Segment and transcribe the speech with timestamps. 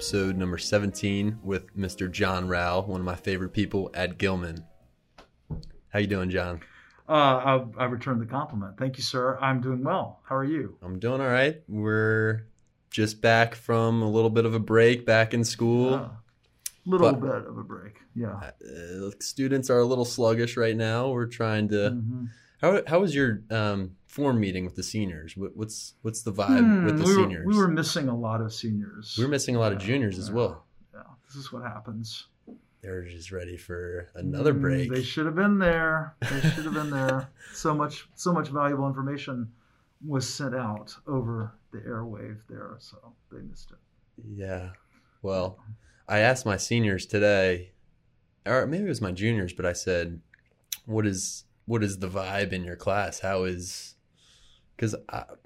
[0.00, 2.10] episode number 17 with Mr.
[2.10, 4.64] John Rao, one of my favorite people at Gilman.
[5.90, 6.60] How you doing, John?
[7.06, 8.78] Uh, I, I return the compliment.
[8.78, 9.36] Thank you, sir.
[9.42, 10.20] I'm doing well.
[10.26, 10.78] How are you?
[10.80, 11.60] I'm doing all right.
[11.68, 12.46] We're
[12.88, 15.92] just back from a little bit of a break back in school.
[15.92, 16.08] Uh,
[16.86, 17.96] little But- bit of a break.
[18.14, 18.36] Yeah.
[18.64, 21.10] Uh, students are a little sluggish right now.
[21.10, 21.74] We're trying to.
[21.90, 22.28] Mhm.
[22.62, 25.36] How how was your um, form meeting with the seniors?
[25.36, 27.46] What, what's what's the vibe Hmm, with the we were, seniors?
[27.46, 29.14] We were missing a lot of seniors.
[29.16, 30.64] We were missing a lot of Yeah, juniors as well.
[30.92, 31.02] Yeah.
[31.26, 32.26] This is what happens.
[32.82, 34.90] They're just ready for another Mm, break.
[34.90, 36.16] They should have been there.
[36.20, 37.30] They should have been there.
[37.52, 39.50] So much, so much valuable information
[40.06, 42.96] was sent out over the airwave there, so
[43.30, 43.78] they missed it.
[44.34, 44.70] Yeah.
[45.20, 45.58] Well,
[46.08, 47.72] I asked my seniors today,
[48.46, 50.20] or maybe it was my juniors, but I said,
[50.86, 53.18] "What is what is the vibe in your class?
[53.20, 53.96] How is?"
[54.80, 54.94] Because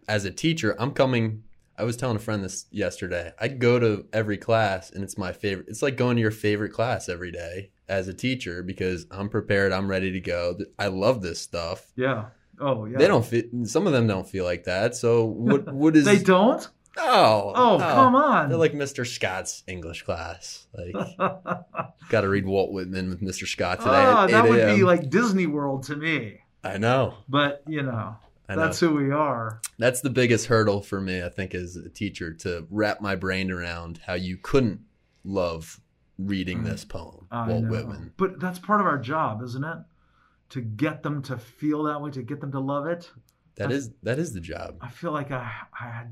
[0.07, 1.43] as a teacher, I'm coming.
[1.77, 3.33] I was telling a friend this yesterday.
[3.41, 5.67] I go to every class, and it's my favorite.
[5.69, 9.73] It's like going to your favorite class every day as a teacher because I'm prepared.
[9.73, 10.57] I'm ready to go.
[10.79, 11.91] I love this stuff.
[11.97, 12.27] Yeah.
[12.61, 12.97] Oh yeah.
[12.97, 13.43] They don't feel.
[13.65, 14.95] Some of them don't feel like that.
[14.95, 15.67] So what?
[15.75, 16.05] What is?
[16.05, 16.67] They don't.
[16.97, 17.85] Oh, Oh, no.
[17.93, 18.49] come on.
[18.51, 19.05] They're like Mr.
[19.05, 20.69] Scott's English class.
[20.79, 20.95] Like,
[22.09, 23.49] got to read Walt Whitman with Mr.
[23.49, 23.91] Scott today.
[23.91, 26.39] Ah, at that would be like Disney World to me.
[26.63, 27.15] I know.
[27.29, 28.15] But you know.
[28.47, 29.61] That's who we are.
[29.79, 33.51] That's the biggest hurdle for me, I think, as a teacher to wrap my brain
[33.51, 34.81] around how you couldn't
[35.25, 35.81] love
[36.19, 37.71] reading this poem, I Walt know.
[37.71, 38.13] Whitman.
[38.17, 39.79] But that's part of our job, isn't it?
[40.51, 43.11] To get them to feel that way, to get them to love it.
[43.57, 44.77] That is that is the job.
[44.81, 46.05] I feel like I I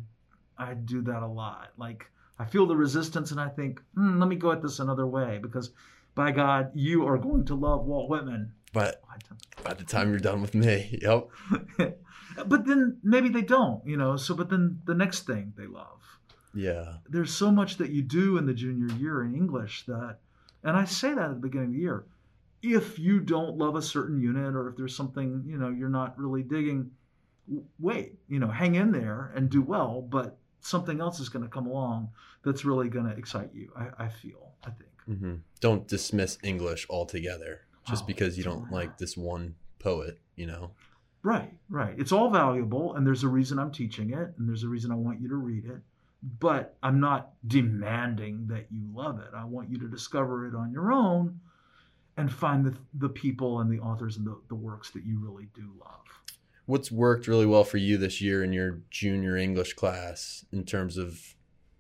[0.57, 1.73] I do that a lot.
[1.77, 2.07] Like
[2.39, 5.39] I feel the resistance, and I think, hmm, let me go at this another way
[5.41, 5.71] because,
[6.15, 8.53] by God, you are going to love Walt Whitman.
[8.73, 9.03] But
[9.63, 11.29] by the time you're done with me, yep.
[12.47, 14.17] but then maybe they don't, you know.
[14.17, 16.01] So, but then the next thing they love.
[16.55, 16.97] Yeah.
[17.09, 20.19] there's so much that you do in the junior year in English that,
[20.63, 22.05] and I say that at the beginning of the year,
[22.63, 26.19] if you don't love a certain unit or if there's something you know you're not
[26.19, 26.91] really digging,
[27.79, 31.49] wait, you know, hang in there and do well, but something else is going to
[31.49, 32.11] come along
[32.45, 33.73] that's really going to excite you.
[33.77, 35.21] I, I feel, I think.
[35.21, 40.47] hmm Don't dismiss English altogether just Oh, because you don't like this one poet, you
[40.47, 40.71] know?
[41.23, 41.95] Right, right.
[41.99, 44.97] It's all valuable, and there's a reason I'm teaching it, and there's a reason I
[44.97, 45.81] want you to read it.
[46.39, 49.31] But I'm not demanding that you love it.
[49.35, 51.41] I want you to discover it on your own
[52.17, 55.49] and find the, the people and the authors and the, the works that you really
[55.55, 56.01] do love.
[56.67, 60.97] What's worked really well for you this year in your junior English class in terms
[60.97, 61.35] of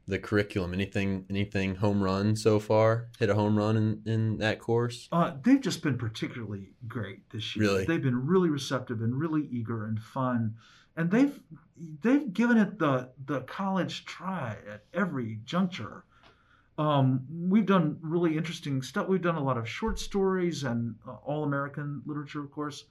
[0.06, 0.72] the curriculum?
[0.72, 3.08] Anything anything home run so far?
[3.18, 5.08] Hit a home run in, in that course?
[5.12, 7.66] Uh, they've just been particularly great this year.
[7.66, 7.84] Really?
[7.84, 10.56] They've been really receptive and really eager and fun,
[10.96, 11.38] and they've
[12.02, 16.04] they've given it the the college try at every juncture.
[16.78, 19.06] Um, we've done really interesting stuff.
[19.06, 22.84] We've done a lot of short stories and uh, all American literature, of course.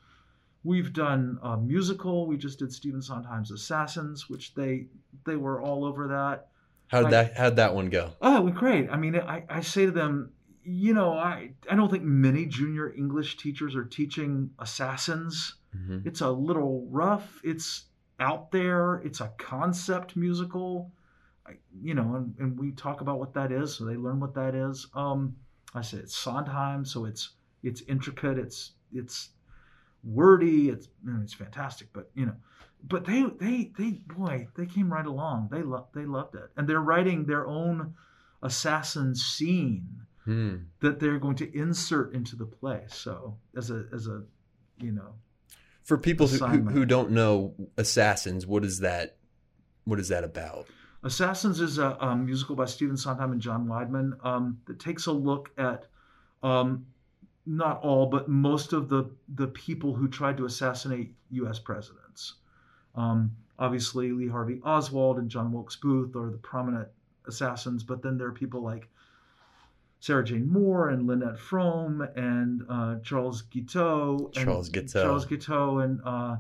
[0.64, 2.28] We've done a musical.
[2.28, 4.86] We just did Stephen Sondheim's Assassins, which they
[5.26, 6.51] they were all over that.
[6.92, 7.12] How'd Right.
[7.12, 8.12] that how'd that one go?
[8.22, 8.90] Oh, it was great.
[8.90, 12.94] I mean, I, I say to them, you know, I, I don't think many junior
[12.94, 15.56] English teachers are teaching assassins.
[15.74, 17.40] hmm It's a little rough.
[17.44, 17.86] It's
[18.20, 18.96] out there.
[19.06, 20.92] It's a concept musical.
[21.48, 24.34] I, you know, and, and we talk about what that is, so they learn what
[24.36, 24.88] that is.
[24.94, 25.36] Um,
[25.74, 27.32] I say it's Sondheim, so it's
[27.64, 28.38] it's intricate.
[28.38, 29.30] It's it's
[30.04, 30.70] wordy.
[30.70, 30.90] It's
[31.22, 31.88] it's fantastic.
[31.94, 32.36] But you know,
[32.84, 35.50] but they they they boy they came right along.
[35.52, 37.96] They lo- they loved it, and they're writing their own
[38.42, 40.58] assassin scene Hmm.
[40.82, 42.84] that they're going to insert into the play.
[42.88, 44.24] So as a as a
[44.80, 45.16] you know
[45.82, 49.18] For people who, who, who don't know Assassins, what is that?
[49.86, 50.68] What is that about?
[51.04, 55.12] Assassins is a, a musical by Stephen Sondheim and John Weidman um, that takes a
[55.12, 55.86] look at
[56.44, 56.86] um,
[57.48, 61.58] not all, but most of the the people who tried to assassinate U.S.
[61.58, 62.36] presidents.
[62.96, 66.88] Um, obviously, Lee Harvey Oswald and John Wilkes Booth are the prominent
[67.28, 68.90] assassins, but then there are people like
[70.00, 74.32] Sarah Jane Moore and Lynette Fromme and uh, Charles Guiteau.
[74.36, 75.04] and- Charles Guiteau.
[75.04, 76.38] Charles Guiteau and uh,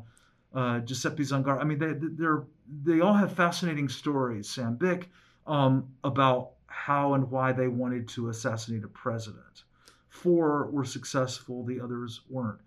[0.53, 1.59] uh, Giuseppe Zangara.
[1.61, 2.43] I mean, they they're
[2.83, 4.49] they all have fascinating stories.
[4.49, 5.05] Sam Byck
[5.45, 9.63] um, about how and why they wanted to assassinate a president.
[10.09, 12.59] Four were successful, the others weren't.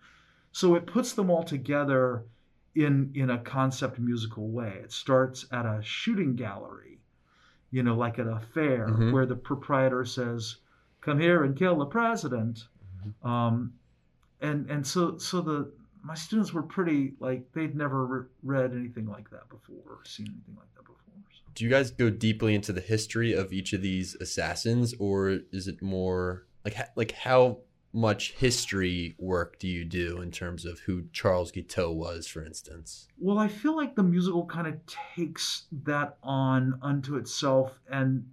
[0.52, 2.24] So it puts them all together
[2.74, 4.80] in in a concept musical way.
[4.82, 7.00] It starts at a shooting gallery,
[7.70, 9.12] you know, like at a fair, Mhm.
[9.12, 10.56] where the proprietor says,
[11.00, 12.66] "Come here and kill the president."
[13.22, 13.74] Um,
[14.40, 15.72] and and so so the
[16.02, 20.26] my students were pretty like they'd never re- read anything like that before or seen
[20.26, 21.14] anything like that before.
[21.32, 21.42] So.
[21.54, 25.68] Do you guys go deeply into the history of each of these assassins, or is
[25.68, 27.60] it more like like how
[27.94, 33.06] much history work do you do in terms of who Charles Guiteau was, for instance?
[33.18, 34.74] Well, I feel like the musical kind of
[35.14, 38.28] takes that on unto itself, and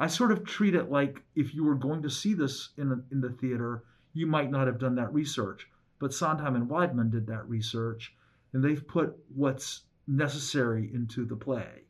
[0.00, 3.00] I sort of treat it like if you were going to see this in a,
[3.12, 5.68] in the theater, you might not have done that research,
[6.00, 8.12] but Sondheim and Weidman did that research,
[8.52, 11.84] and they've put what's necessary into the play.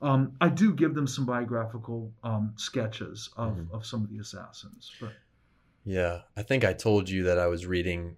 [0.00, 3.70] Um, I do give them some biographical um, sketches of, Mhm.
[3.70, 5.12] of some of the assassins, but
[5.84, 8.16] Yeah, I think I told you that I was reading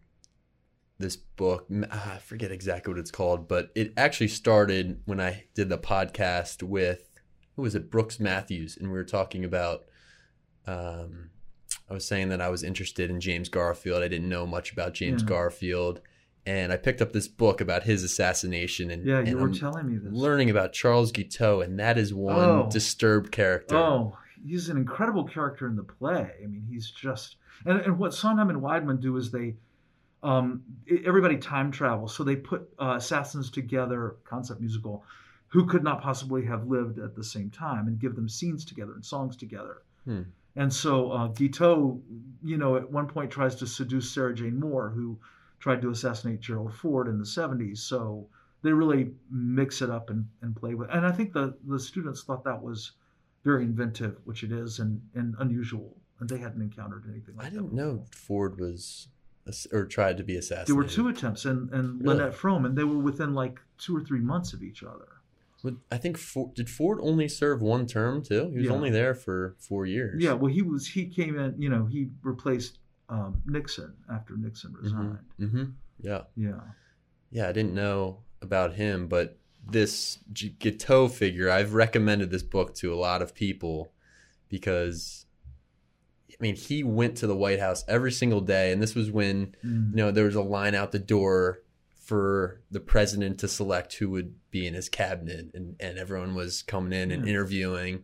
[0.98, 1.66] this book.
[1.90, 5.78] Ah, I forget exactly what it's called, but it actually started when I did the
[5.78, 7.08] podcast with
[7.56, 9.84] who was it, Brooks Matthews, and we were talking about.
[10.66, 11.30] Um,
[11.90, 14.02] I was saying that I was interested in James Garfield.
[14.02, 15.28] I didn't know much about James Yeah.
[15.28, 16.00] Garfield,
[16.46, 18.90] and I picked up this book about his assassination.
[18.90, 20.10] And yeah, you and were I'm telling me this.
[20.12, 22.68] learning about Charles Guiteau, and that is one Oh.
[22.72, 23.76] disturbed character.
[23.76, 24.16] Oh,
[24.46, 26.30] he's an incredible character in the play.
[26.42, 29.54] I mean, he's just and, and what Sondheim and Weidman do is they
[30.22, 30.62] um,
[31.04, 35.04] everybody time travels, so they put uh, assassins together, concept musical,
[35.48, 38.94] who could not possibly have lived at the same time, and give them scenes together
[38.94, 39.82] and songs together.
[40.04, 40.22] Hmm.
[40.56, 42.00] And so uh, Guiteau,
[42.42, 45.18] you know, at one point tries to seduce Sarah Jane Moore, who
[45.58, 47.78] tried to assassinate Gerald Ford in the 70s.
[47.78, 48.26] So
[48.62, 50.88] they really mix it up and, and play with.
[50.90, 52.92] And I think the the students thought that was
[53.44, 55.96] very inventive, which it is, and and unusual.
[56.20, 57.56] And they hadn't encountered anything like I that.
[57.56, 57.86] I didn't before.
[57.94, 59.08] know Ford was
[59.72, 60.68] or tried to be assassinated.
[60.68, 62.16] There were two attempts, and and Really?
[62.16, 65.08] Lynette Fromme, and they were within like two or three months of each other.
[65.62, 68.50] Would- I think Ford, did Ford only serve one term too?
[68.50, 68.72] He was Yeah.
[68.72, 70.22] only there for four years.
[70.22, 72.78] Yeah, well, he was he came in, you know, he replaced
[73.10, 75.18] um, Nixon after Nixon resigned.
[75.38, 75.64] Mm-hmm.
[76.00, 76.22] Yeah.
[76.36, 76.60] Yeah,
[77.30, 77.48] Yeah.
[77.48, 79.38] I didn't know about him, but
[79.70, 83.92] this G- Guiteau figure, I've recommended this book to a lot of people
[84.48, 85.26] because,
[86.30, 89.54] I mean, he went to the White House every single day, and this was when
[89.64, 89.90] Mm.
[89.90, 91.60] you know there was a line out the door
[91.98, 96.60] for the president to select who would be in his cabinet and, and everyone was
[96.62, 97.30] coming in and Yeah.
[97.30, 97.94] interviewing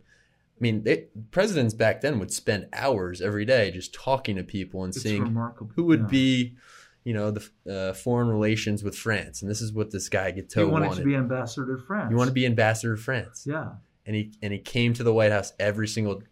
[0.57, 4.85] i mean they, presidents back then would spend hours every day just talking to people
[4.85, 5.71] and it's seeing remarkable.
[5.77, 6.07] who would Yeah.
[6.07, 6.57] be
[7.05, 10.41] you know the uh, foreign relations with france and this is what this guy He
[10.43, 12.11] Guiteau wanted, wanted to be ambassador to France.
[12.11, 13.71] you want to be ambassador to france Yeah,
[14.07, 16.23] and he and he came to the White House every single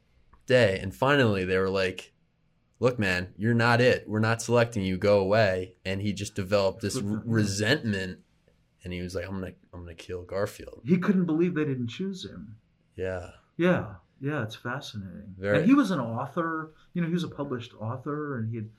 [0.47, 0.79] day.
[0.83, 2.13] And finally, they were like,
[2.81, 4.05] "Look, man, you're not it.
[4.09, 4.97] We're not selecting you.
[4.97, 8.21] Go away." And he just developed this r- resentment,
[8.83, 11.89] and he was like, "I'm gonna, I'm gonna kill Garfield." he couldn't believe they didn't
[11.89, 12.57] choose him.
[12.97, 15.35] Yeah, Yeah, yeah, it's fascinating.
[15.39, 16.73] Very- And he was an author.
[16.95, 18.71] You know, he was a published author, and he had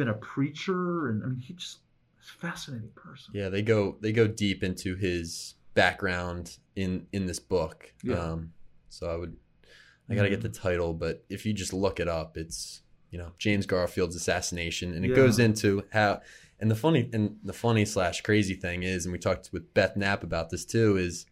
[0.00, 1.78] been a preacher, and I mean, he just
[2.20, 3.32] a fascinating person.
[3.34, 3.48] yeah.
[3.48, 7.92] They go, they go deep into his background in in this book.
[8.02, 8.16] Yeah.
[8.18, 8.52] Um,
[8.88, 9.36] so I would,
[10.08, 10.42] I gotta get Mhm.
[10.42, 14.94] the title, but if you just look it up, it's you know James Garfield's assassination,
[14.94, 15.16] and it Yeah.
[15.16, 16.20] goes into how.
[16.62, 19.96] And the funny and the funny slash crazy thing is, and we talked with Beth
[19.96, 21.24] Knapp about this too, is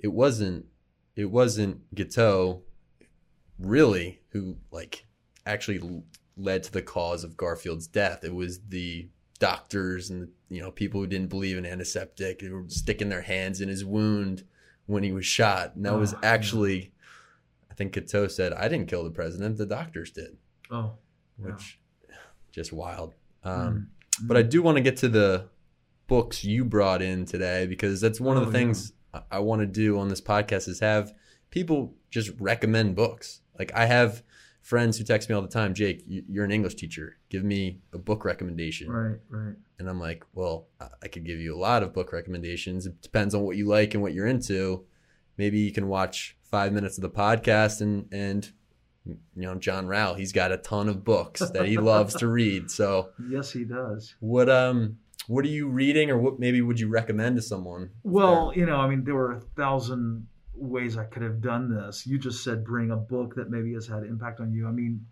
[0.00, 0.66] it wasn't
[1.14, 2.62] it wasn't Guiteau
[3.58, 5.06] really who like
[5.46, 6.02] actually
[6.36, 8.24] led to the cause of Garfield's death.
[8.24, 9.08] It was the
[9.38, 13.60] doctors and you know people who didn't believe in antiseptic who were sticking their hands
[13.60, 14.44] in his wound
[14.86, 16.28] when he was shot, and that was Oh, yeah.
[16.32, 16.92] actually,
[17.70, 20.36] I think Guiteau said, "I didn't kill the president; the doctors did,"
[20.70, 20.92] Oh,
[21.38, 21.46] yeah.
[21.52, 21.80] which
[22.50, 23.14] just wild.
[23.44, 23.88] Um,
[24.20, 24.26] Mm.
[24.28, 25.48] but I do want to get to the
[26.06, 29.60] books you brought in today because that's one of Oh, the things I, I want
[29.60, 31.14] to do on this podcast is have
[31.50, 33.40] people just recommend books.
[33.58, 34.22] Like I have
[34.62, 37.16] friends who text me all the time, Jake, you- you're an English teacher.
[37.28, 38.88] Give me a book recommendation.
[38.90, 39.54] right, right.
[39.78, 40.68] And I'm like, well,
[41.02, 42.86] I- could give you a lot of book recommendations.
[42.86, 44.84] It depends on what you like and what you're into.
[45.36, 48.50] Maybe you can watch five minutes of the podcast and and
[49.04, 52.70] you know John Rao, he's got a ton of books that he loves to read.
[52.70, 54.14] So Yes, he does.
[54.20, 57.90] what um what are you reading or what maybe would you recommend to someone?
[58.04, 60.28] Well, you know, I mean, there were a thousand
[60.62, 62.06] ways I could have done this.
[62.06, 64.66] You just said bring a book that maybe has had impact on you.
[64.66, 65.04] I mean,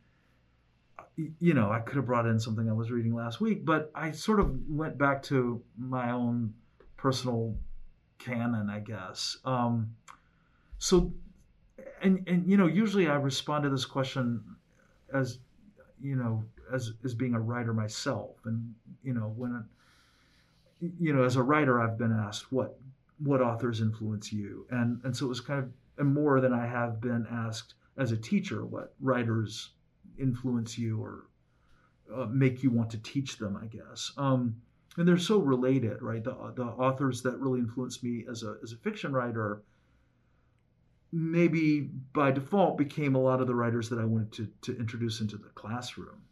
[1.17, 4.13] you know, I could have brought in something I was reading last week, but I
[4.13, 6.55] sort of went back to my own
[6.97, 7.57] personal
[8.19, 9.39] canon, I guess.
[9.45, 9.95] Um,
[10.79, 11.13] so,
[12.03, 14.43] and and you know, usually I respond to this question
[15.13, 15.39] as
[16.01, 19.65] you know, as as being a writer myself, and you know, when
[20.99, 22.79] you know, as a writer, I've been asked what
[23.23, 27.01] what authors influence you, and and so it was kind of more than I have
[27.01, 29.71] been asked as a teacher what writers
[30.19, 31.27] influence you or
[32.15, 33.59] uh, make you want to teach them.
[33.61, 34.13] I guess.
[34.17, 34.57] Um,
[34.97, 36.23] and they're so related, right?
[36.23, 39.63] The the authors that really influenced me as a as a fiction writer
[41.13, 45.21] maybe by default became a lot of the writers that I wanted to to introduce
[45.21, 46.23] into the classroom.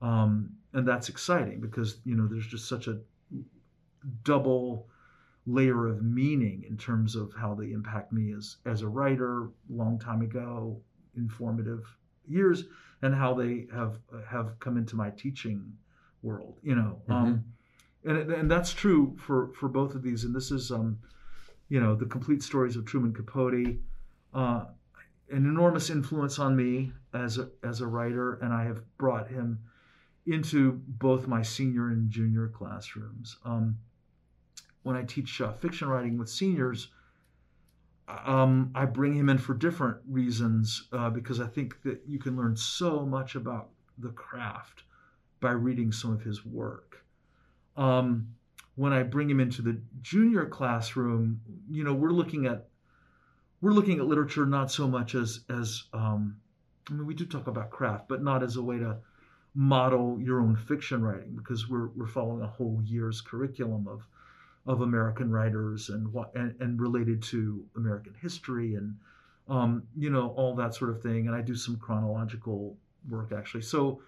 [0.00, 2.98] Um, and that's exciting because you know there's just such a
[4.24, 4.88] double
[5.46, 9.98] layer of meaning in terms of how they impact me as as a writer long
[9.98, 10.80] time ago
[11.16, 11.84] informative
[12.28, 12.64] years
[13.02, 15.72] and how they have have come into my teaching
[16.22, 17.12] world you know mm-hmm.
[17.12, 17.44] um,
[18.04, 20.98] and and that's true for for both of these and this is um
[21.68, 23.76] you know the complete stories of truman capote
[24.34, 24.64] uh,
[25.30, 29.58] an enormous influence on me as a, as a writer and i have brought him
[30.26, 33.76] into both my senior and junior classrooms um,
[34.82, 36.88] when I teach uh, fiction writing with seniors,
[38.08, 42.36] um, I bring him in for different reasons uh, because I think that you can
[42.36, 44.82] learn so much about the craft
[45.40, 47.04] by reading some of his work.
[47.76, 48.34] Um,
[48.74, 52.68] when I bring him into the junior classroom, you know, we're looking at
[53.60, 56.36] we're looking at literature not so much as as um,
[56.90, 58.98] I mean, we do talk about craft, but not as a way to
[59.54, 64.06] model your own fiction writing because we're we're following a whole year's curriculum of
[64.66, 68.96] of American writers and what and, and related to American history and
[69.48, 71.26] um, you know all that sort of thing.
[71.26, 72.76] And I do some chronological
[73.08, 73.62] work actually.
[73.62, 74.02] So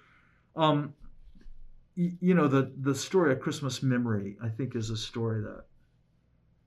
[0.54, 0.94] um,
[1.96, 5.64] y- you know the the story of Christmas Memory I think is a story that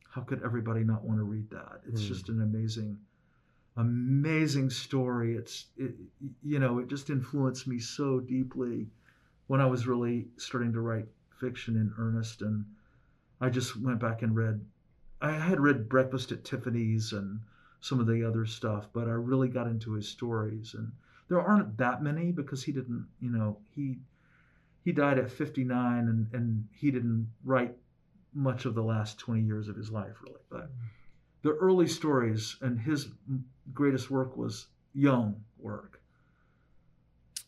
[0.10, 1.82] how could everybody not want to read that?
[1.88, 2.08] It's mm.
[2.08, 2.98] just an amazing
[3.78, 5.36] amazing story.
[5.36, 5.94] It's it,
[6.44, 8.88] you know it just influenced me so deeply
[9.48, 11.06] when I was really starting to write
[11.40, 12.66] fiction in earnest and
[13.40, 14.66] I just went back and read.
[15.22, 17.42] I had read Breakfast at Tiffany's and
[17.80, 20.74] some of the other stuff, but I really got into his stories.
[20.74, 20.92] And
[21.28, 24.00] there aren't that many because he didn't, you know, he
[24.84, 27.76] he died at 59 and, and he didn't write
[28.34, 30.40] much of the last 20 years of his life, really.
[30.50, 30.72] But
[31.42, 33.10] the early stories and his
[33.74, 36.02] greatest work was young work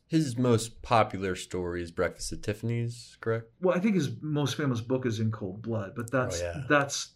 [0.09, 3.51] his most popular story is Breakfast at Tiffany's, correct?
[3.61, 6.63] Well, I think his most famous book is In Cold Blood, but that's oh, yeah.
[6.67, 7.11] that's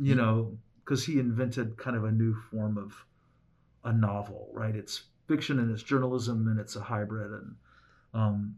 [0.00, 2.94] you know because he invented kind of a new form of
[3.84, 4.74] a novel, right?
[4.74, 7.54] It's fiction and it's journalism and it's a hybrid and
[8.12, 8.56] um,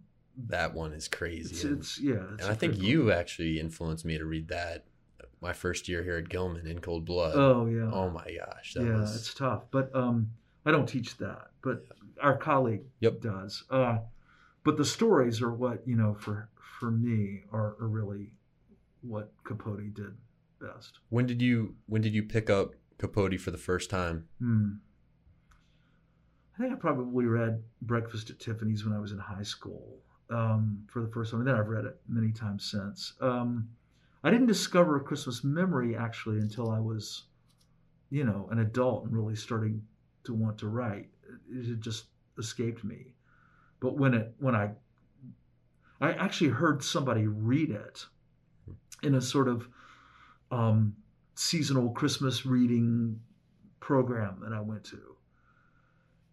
[0.49, 1.55] that one is crazy.
[1.55, 3.14] It's, it's yeah, it's and I think you book.
[3.14, 4.87] actually influenced me to read that
[5.43, 7.35] my first year here at Gilman in Cold Blood.
[7.37, 7.91] Oh yeah.
[7.93, 8.76] Oh my gosh.
[8.81, 9.14] yeah, was...
[9.14, 10.31] it's tough, but um,
[10.64, 11.85] I don't teach that, but.
[12.21, 13.21] Our colleague yep.
[13.21, 13.64] does.
[13.71, 13.99] Uh,
[14.64, 16.49] but the stories are what you know for
[16.80, 18.33] for me are, are really
[19.02, 20.16] what Capote did
[20.61, 20.99] best.
[21.11, 24.26] When did you when did you pick up Capote for the first time?
[24.38, 24.73] Hmm.
[26.54, 29.99] I think I probably read Breakfast at Tiffany's when I was in high school
[30.30, 31.40] um, for the first time.
[31.40, 33.14] And then I've read it many times since.
[33.21, 33.68] Um,
[34.23, 37.25] I didn't discover Christmas Memory actually until I was,
[38.11, 39.83] you know, an adult and really starting
[40.25, 41.09] to want to write.
[41.51, 42.07] It, just
[42.39, 43.15] escaped me.
[43.81, 44.71] But when it when I
[46.01, 48.07] I actually heard somebody read it
[49.03, 49.69] in a sort of
[50.51, 50.97] um,
[51.35, 53.21] seasonal Christmas reading
[53.81, 55.17] program that I went to.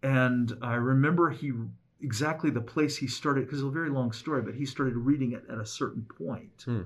[0.02, 1.52] And I remember he
[2.00, 5.32] exactly the place he started because it's a very long story, but he started reading
[5.32, 6.62] it at a certain point.
[6.64, 6.82] Hmm.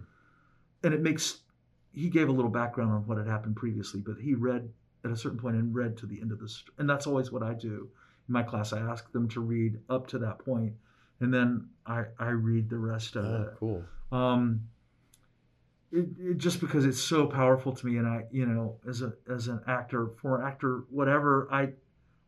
[0.82, 1.40] And it makes
[1.92, 4.68] he gave a little background on what had happened previously, but he read
[5.04, 6.74] at a certain point and read to the end of the story.
[6.78, 7.88] And that's always what I do
[8.28, 8.72] in my class.
[8.72, 10.74] I ask them to read up to that point,
[11.20, 13.54] and then I, I read the rest of oh, it.
[13.58, 13.84] Cool.
[14.12, 14.62] Um,
[15.92, 19.12] it, it, just because it's so powerful to me, and I, you know, as a
[19.28, 21.70] as an actor, for an actor, whatever, I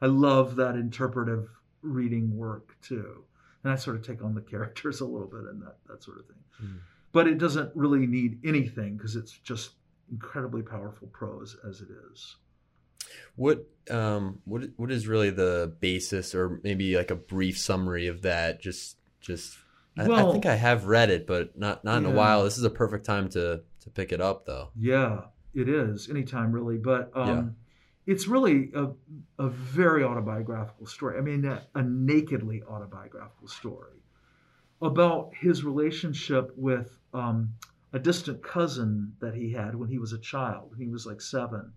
[0.00, 1.48] I love that interpretive
[1.82, 3.24] reading work too,
[3.62, 6.18] and I sort of take on the characters a little bit and that that sort
[6.18, 6.36] of thing.
[6.62, 6.78] Mm.
[7.10, 9.72] But it doesn't really need anything because it's just
[10.10, 12.36] incredibly powerful prose as it is.
[13.36, 18.22] What um what what is really the basis or maybe like a brief summary of
[18.22, 18.60] that?
[18.60, 19.58] Just just
[19.96, 22.10] well, I, I, think I have read it, but not not in yeah.
[22.10, 22.44] a while.
[22.44, 24.70] This is a perfect time to to pick it up though.
[24.78, 25.22] Yeah,
[25.54, 26.08] it is.
[26.10, 26.78] Anytime really.
[26.78, 27.28] But um
[28.06, 28.12] yeah.
[28.12, 28.88] it's really a
[29.38, 31.18] a very autobiographical story.
[31.18, 33.98] I mean a, a nakedly autobiographical story
[34.80, 37.54] about his relationship with um,
[37.92, 40.74] a distant cousin that he had when he was a child.
[40.78, 41.72] He was like seven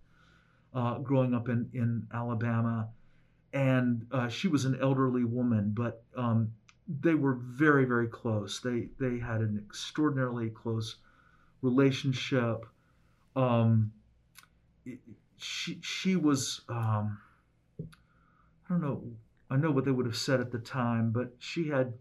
[0.73, 2.89] uh, growing up in, in Alabama.
[3.53, 6.53] And uh, she was an elderly woman, but um,
[7.01, 8.59] they were very, very close.
[8.59, 10.95] They, they had an extraordinarily close
[11.61, 12.65] relationship.
[13.35, 13.91] Um,
[15.37, 17.19] she, she was, um,
[17.79, 19.03] I don't know,
[19.49, 21.93] I know what they would have said at the time, but she had,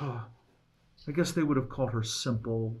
[0.00, 2.76] I guess they would have called her simple.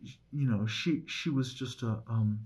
[0.00, 2.40] you know, she she was just a um,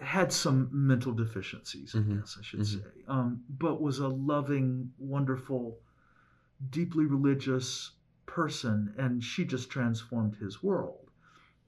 [0.00, 2.20] had some mental deficiencies, I Mhm.
[2.20, 2.82] guess I should Mhm.
[2.82, 5.80] say, um, but was a loving, wonderful,
[6.70, 7.92] deeply religious
[8.26, 11.10] person, and she just transformed his world,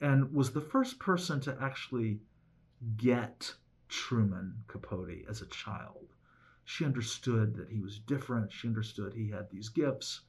[0.00, 2.20] and was the first person to actually
[2.96, 3.56] get
[3.88, 6.14] Truman Capote as a child.
[6.64, 8.52] She understood that he was different.
[8.52, 10.22] She understood he had these gifts,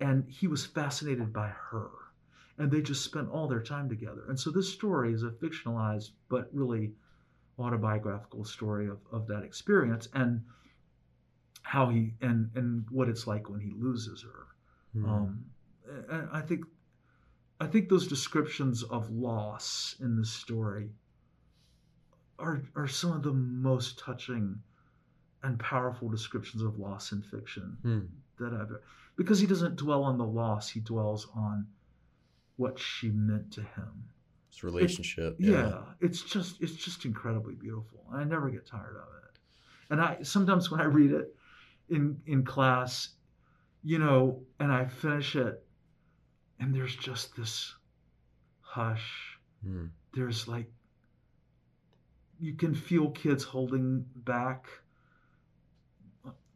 [0.00, 1.90] and he was fascinated by her.
[2.58, 4.24] And they just spent all their time together.
[4.28, 6.92] And so this story is a fictionalized but really
[7.58, 10.42] autobiographical story of, of that experience and
[11.62, 14.46] how he and and what it's like when he loses her.
[14.92, 15.08] Hmm.
[15.08, 15.44] Um,
[16.08, 16.64] and I think
[17.60, 20.90] I think those descriptions of loss in this story
[22.38, 24.60] are are some of the most touching
[25.42, 28.00] and powerful descriptions of loss in fiction Hmm.
[28.38, 28.72] that I've
[29.16, 31.66] because he doesn't dwell on the loss, he dwells on
[32.56, 34.04] what she meant to him.
[34.50, 35.36] This relationship.
[35.38, 35.80] Yeah.
[36.00, 38.04] it's just it's just incredibly beautiful.
[38.12, 39.38] I never get tired of it.
[39.90, 41.34] And I sometimes when I read it
[41.90, 43.10] in in class,
[43.82, 45.62] you know, and I finish it
[46.58, 47.74] and there's just this
[48.60, 49.38] hush.
[49.62, 49.86] Hmm.
[50.14, 50.70] There's like
[52.38, 54.66] you can feel kids holding back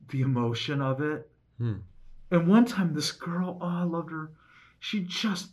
[0.09, 1.31] the emotion of it.
[1.59, 1.79] Hmm.
[2.31, 4.31] And one time, this girl, oh, I loved her.
[4.79, 5.51] She just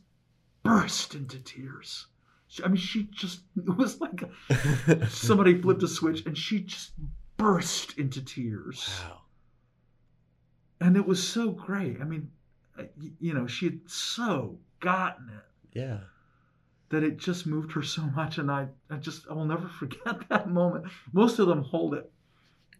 [0.67, 2.07] burst into tears.
[2.63, 6.91] I mean, she just, it was like a, somebody flipped a switch and she just
[7.37, 8.89] burst into tears.
[9.03, 9.21] wow.
[10.79, 11.99] And it was so great.
[12.01, 12.29] I mean,
[12.77, 12.83] uh,
[13.19, 15.99] you know, she had so gotten it Yeah.
[16.89, 18.37] that it just moved her so much.
[18.37, 20.85] And I, I just, I will never forget that moment.
[21.13, 22.11] Most of them hold it.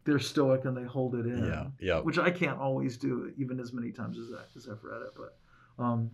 [0.06, 1.44] They're stoic and they hold it in.
[1.46, 1.65] Yeah.
[1.79, 2.00] Yeah.
[2.00, 5.13] which I can't always do even as many times as that as I've read it,
[5.17, 5.38] but
[5.83, 6.11] um,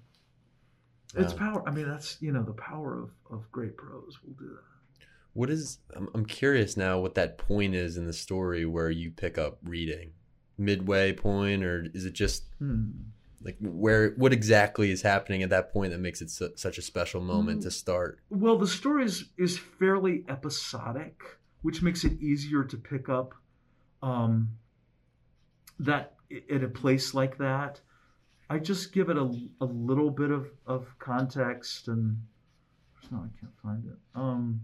[1.16, 1.64] it's power.
[1.68, 5.06] I mean, that's you know the power of of great prose will do that.
[5.34, 5.80] What is?
[5.96, 7.00] I'm, I'm curious now.
[7.00, 10.12] What that point is in the story where you pick up reading,
[10.58, 12.92] midway point, or is it just Hmm.
[13.42, 14.12] like where?
[14.12, 17.60] What exactly is happening at that point that makes it su- such a special moment
[17.62, 17.64] Mm.
[17.64, 18.20] to start?
[18.30, 21.22] Well, the story is is fairly episodic,
[21.64, 23.34] which makes it easier to pick up
[24.04, 24.50] um,
[25.80, 26.14] that
[26.52, 27.80] at a place like that.
[28.54, 32.22] I just give it a, a little bit of, of context and
[33.12, 33.98] no, I can't find it.
[34.14, 34.62] Um,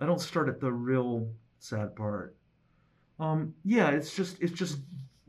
[0.00, 2.34] I don't start at the real sad part.
[3.20, 4.78] Um, yeah, it's just it's just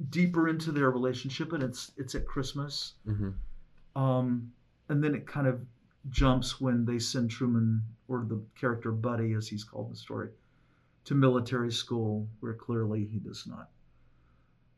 [0.10, 2.94] deeper into their relationship, and it's it's at Christmas.
[3.06, 3.32] hmm
[3.96, 4.52] Um,
[4.89, 5.62] and then it kind of
[6.10, 10.30] jumps when they send Truman, or the character Buddy, as he's called in the story,
[11.06, 13.70] to military school, where clearly he does not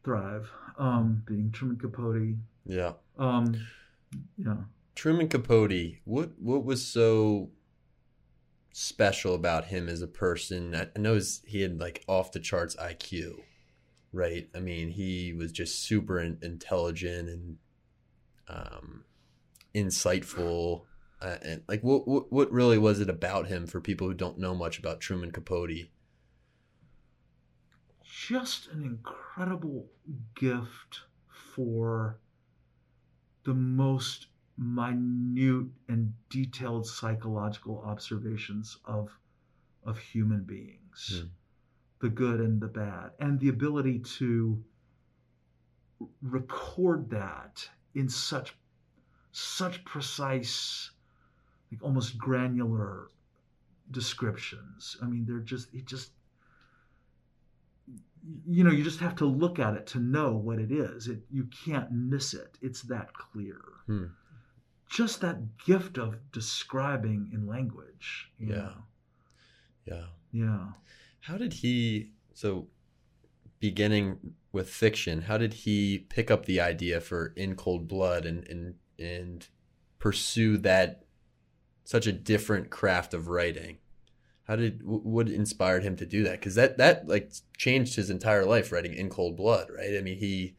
[0.06, 2.36] thrive, um, being Truman Capote.
[2.66, 2.94] Yeah.
[3.18, 3.56] Um,
[4.38, 4.56] yeah.
[4.96, 5.96] Truman Capote.
[6.06, 7.50] What what was so
[8.72, 10.74] special about him as a person?
[10.76, 13.42] I I know his- he had like off the charts IQ,
[14.14, 14.48] right?
[14.56, 17.58] I mean, he was just super in, intelligent and
[18.48, 19.04] um,
[19.74, 20.84] insightful.
[21.22, 24.38] Uh, and like, what, what what really was it about him for people who don't
[24.38, 25.90] know much about Truman Capote?
[28.28, 29.86] Just an incredible
[30.34, 31.02] gift
[31.54, 32.18] for
[33.44, 39.10] the most minute and detailed psychological observations of
[39.84, 41.28] of human beings Hmm.
[42.00, 44.64] the good and the bad and the ability to
[46.22, 48.58] record that in such
[49.32, 50.92] such precise
[51.72, 53.10] like almost granular
[53.92, 56.12] descriptions i mean they're just it just
[58.48, 61.20] you know you just have to look at it to know what it is it
[61.30, 64.06] you can't miss it it's that clear Hmm.
[64.90, 68.48] just that gift of describing in language Yeah.
[68.56, 68.74] know?
[69.86, 70.06] Yeah.
[70.32, 70.68] yeah
[71.22, 72.68] How did he so
[73.60, 74.18] beginning
[74.52, 78.76] with fiction, how did he pick up the idea for In Cold Blood and and
[79.00, 79.48] and
[80.00, 81.04] pursue that
[81.84, 83.78] such a different craft of writing?
[84.46, 86.42] How did what inspired him to do that?
[86.42, 89.98] Cuz that that like changed his entire life writing In Cold Blood, right?
[89.98, 90.56] I mean, he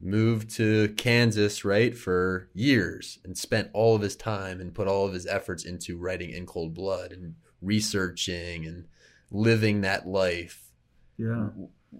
[0.00, 5.06] moved to Kansas, right, for years and spent all of his time and put all
[5.06, 8.86] of his efforts into writing In Cold Blood and researching and
[9.30, 10.70] living that life.
[11.16, 11.48] yeah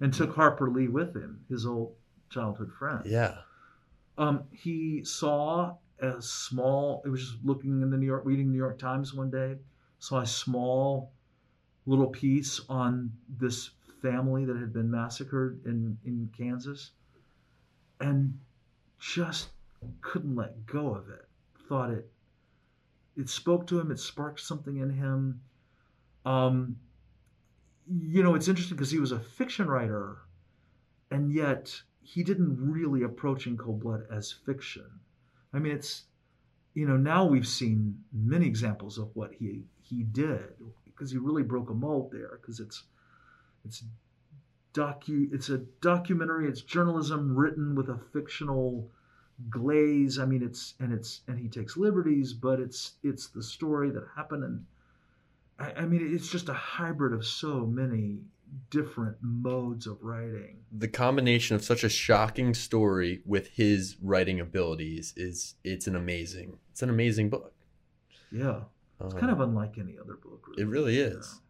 [0.02, 1.94] and took harper lee with him his old
[2.28, 3.38] childhood friend Yeah.
[4.18, 8.58] um he saw a small it was just looking in the new york reading new
[8.58, 9.56] york times one day
[10.06, 11.12] saw a small
[11.86, 13.70] little piece on this
[14.02, 16.92] family that had been massacred in in kansas
[18.00, 18.38] and
[18.98, 19.48] just
[20.00, 21.28] couldn't let go of it
[21.68, 22.10] thought it
[23.16, 23.90] it spoke to him.
[23.90, 25.40] It sparked something in him.
[26.24, 26.76] Um,
[27.88, 30.18] you know, it's interesting because he was a fiction writer,
[31.10, 34.86] and yet he didn't really approach In Cold Blood as fiction.
[35.52, 36.04] I mean, it's
[36.74, 41.42] you know now we've seen many examples of what he he did because he really
[41.42, 42.84] broke a mold there because it's
[43.64, 43.84] it's
[44.74, 48.90] docu it's a documentary it's journalism written with a fictional
[49.50, 50.18] glaze.
[50.18, 54.04] I mean it's and it's and he takes liberties but it's it's the story that
[54.16, 54.64] happened and
[55.58, 58.18] I, I mean it's just a hybrid of so many
[58.70, 60.58] different modes of writing.
[60.70, 66.58] The combination of such a shocking story with his writing abilities is it's an amazing
[66.70, 67.52] it's an amazing book.
[68.30, 68.60] yeah
[69.00, 70.62] it's kind of unlike any other book really.
[70.62, 71.06] it really Yeah.
[71.18, 71.40] is.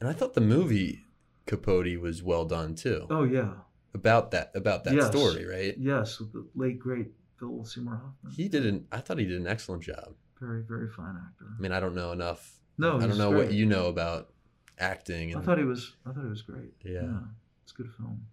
[0.00, 1.04] And I thought the movie
[1.46, 3.06] Capote was well done too.
[3.10, 3.52] oh yeah
[3.94, 5.08] About that about that Yes.
[5.08, 5.74] story, right?
[5.78, 7.08] yes with the late great
[7.38, 10.14] phil seymour hoffman He did an I thought he did an excellent job.
[10.40, 12.58] very very fine actor I mean, I don't know enough.
[12.78, 14.32] no I don't know what you know about
[14.80, 17.18] acting i thought he was i thought he was great Yeah.
[17.64, 18.26] it's a good film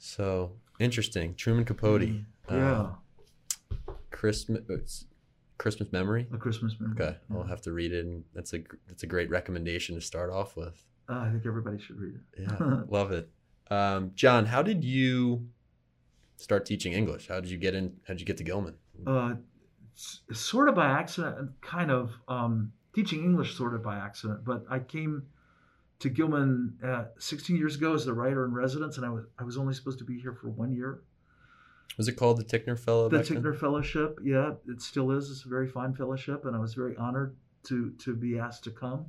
[0.00, 1.34] so interesting.
[1.34, 2.02] Truman Capote.
[2.02, 2.24] Mm.
[2.48, 2.90] uh, yeah
[4.12, 5.04] Christmas it's
[5.58, 6.26] Christmas Memory.
[6.32, 8.06] a christmas memory Okay, I'll have to read it.
[8.06, 10.84] And that's a that's a great recommendation to start off with.
[11.08, 13.28] Uh, i think everybody should read it Yeah, love it.
[13.70, 15.46] Um, John, how did you
[16.36, 17.28] start teaching English?
[17.28, 17.96] How did you get in?
[18.06, 18.74] How did you get to Gilman?
[19.06, 19.34] uh,
[20.32, 24.44] sort of by accident, kind of um, teaching English sort of by accident.
[24.44, 25.24] But I came
[25.98, 29.44] to Gilman uh, 16 years ago as the writer in residence, and I was I
[29.44, 31.02] was only supposed to be here for one year.
[31.98, 33.08] Was it called the Tickner Fellow?
[33.08, 33.42] The back then?
[33.42, 35.30] Tickner Fellowship, yeah, it still is.
[35.30, 38.70] It's a very fine fellowship, and I was very honored to to be asked to
[38.70, 39.06] come.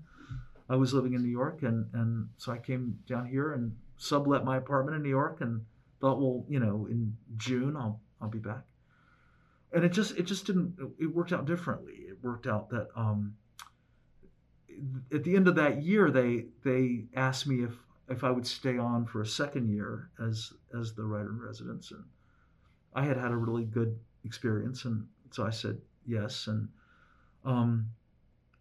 [0.70, 4.44] I was living in New York, and and so I came down here and sublet
[4.44, 5.66] my apartment in New York, and
[6.02, 8.66] thought, well, you know, in June I'll I'll be back.
[9.72, 10.76] And it just it just didn't.
[11.00, 11.94] It worked out differently.
[11.94, 13.36] It worked out that um,
[15.14, 17.74] at the end of that year, they they asked me if
[18.10, 21.92] if I would stay on for a second year as as the writer in residence,
[21.92, 22.04] and
[22.94, 26.70] I had had a really good experience, and so I said yes, and
[27.46, 27.90] um,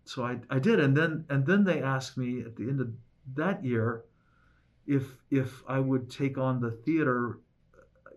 [0.04, 2.92] so I, I did, and then and then they asked me at the end of
[3.34, 4.04] that year
[4.86, 7.38] if if I would take on the theater,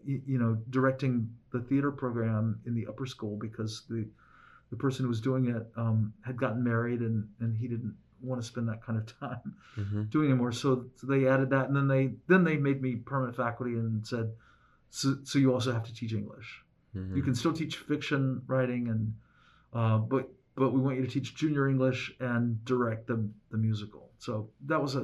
[0.06, 4.08] you, you know, directing the theater program in the upper school because the
[4.69, 8.41] the person who was doing it um, had gotten married and and he didn't want
[8.41, 10.10] to spend that kind of time Mhm.
[10.12, 10.52] doing anymore.
[10.52, 14.06] So, so they added that, and then they then they made me permanent faculty and
[14.06, 14.32] said,
[14.92, 16.64] so, so you also have to teach English.
[16.96, 17.16] Mhm.
[17.16, 19.14] You can still teach fiction writing, and
[19.74, 20.24] uh, but
[20.56, 23.18] but we want you to teach junior English and direct the
[23.52, 24.12] the musical.
[24.20, 25.04] So that was a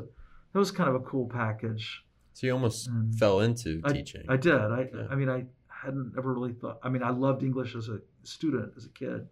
[0.52, 2.04] that was kind of a cool package.
[2.34, 3.16] So you almost Mm.
[3.16, 4.26] fell into I- teaching.
[4.30, 4.54] I did.
[4.80, 5.08] I Yeah.
[5.10, 6.78] I mean I hadn't ever really thought.
[6.84, 9.28] I mean I loved English as a student as a kid,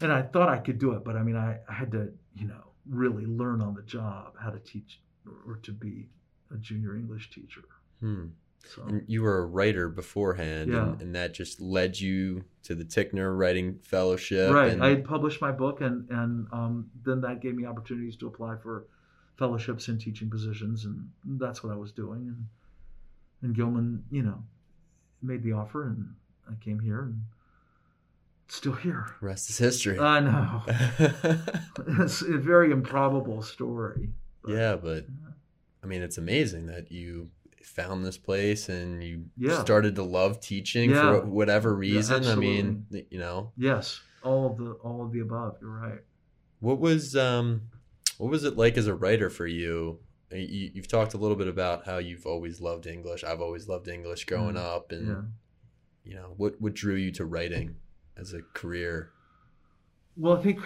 [0.00, 1.04] and I thought I could do it.
[1.04, 2.02] But I mean I, I had to
[2.34, 5.00] you know really learn on the job how to teach
[5.46, 6.08] or to be
[6.50, 7.62] a junior English teacher.
[8.00, 8.26] Hmm.
[8.64, 10.92] So And you were a writer beforehand, Yeah.
[10.92, 14.52] and, and that just led you to the Tickner Writing Fellowship.
[14.52, 18.16] right, and- I had published my book, and and um, then that gave me opportunities
[18.16, 18.86] to apply for
[19.36, 21.08] fellowships and teaching positions, and
[21.40, 22.28] that's what I was doing.
[22.28, 22.46] And
[23.42, 24.42] and Gilman, you know,
[25.22, 26.14] made the offer, and
[26.48, 27.22] I came here, and
[28.48, 29.06] still here.
[29.20, 29.98] rest is history.
[29.98, 30.62] I know
[32.04, 34.10] it's a very improbable story.
[34.42, 35.06] but- yeah, but
[35.82, 37.30] I mean, it's amazing that you
[37.64, 39.60] found this place and you Yeah.
[39.62, 41.20] started to love teaching Yeah.
[41.20, 42.24] for whatever reason.
[42.26, 45.56] I mean, you know, yes, all of the all of the above.
[45.60, 46.00] You're right.
[46.60, 47.62] what was um,
[48.18, 49.98] what was it like as a writer for you?
[50.30, 53.22] you you've talked a little bit about how you've always loved English.
[53.22, 55.22] I've always loved English growing Mm, up, and Yeah.
[56.04, 57.76] you know, what what drew you to writing
[58.16, 59.10] as a career?
[60.16, 60.60] Well, I think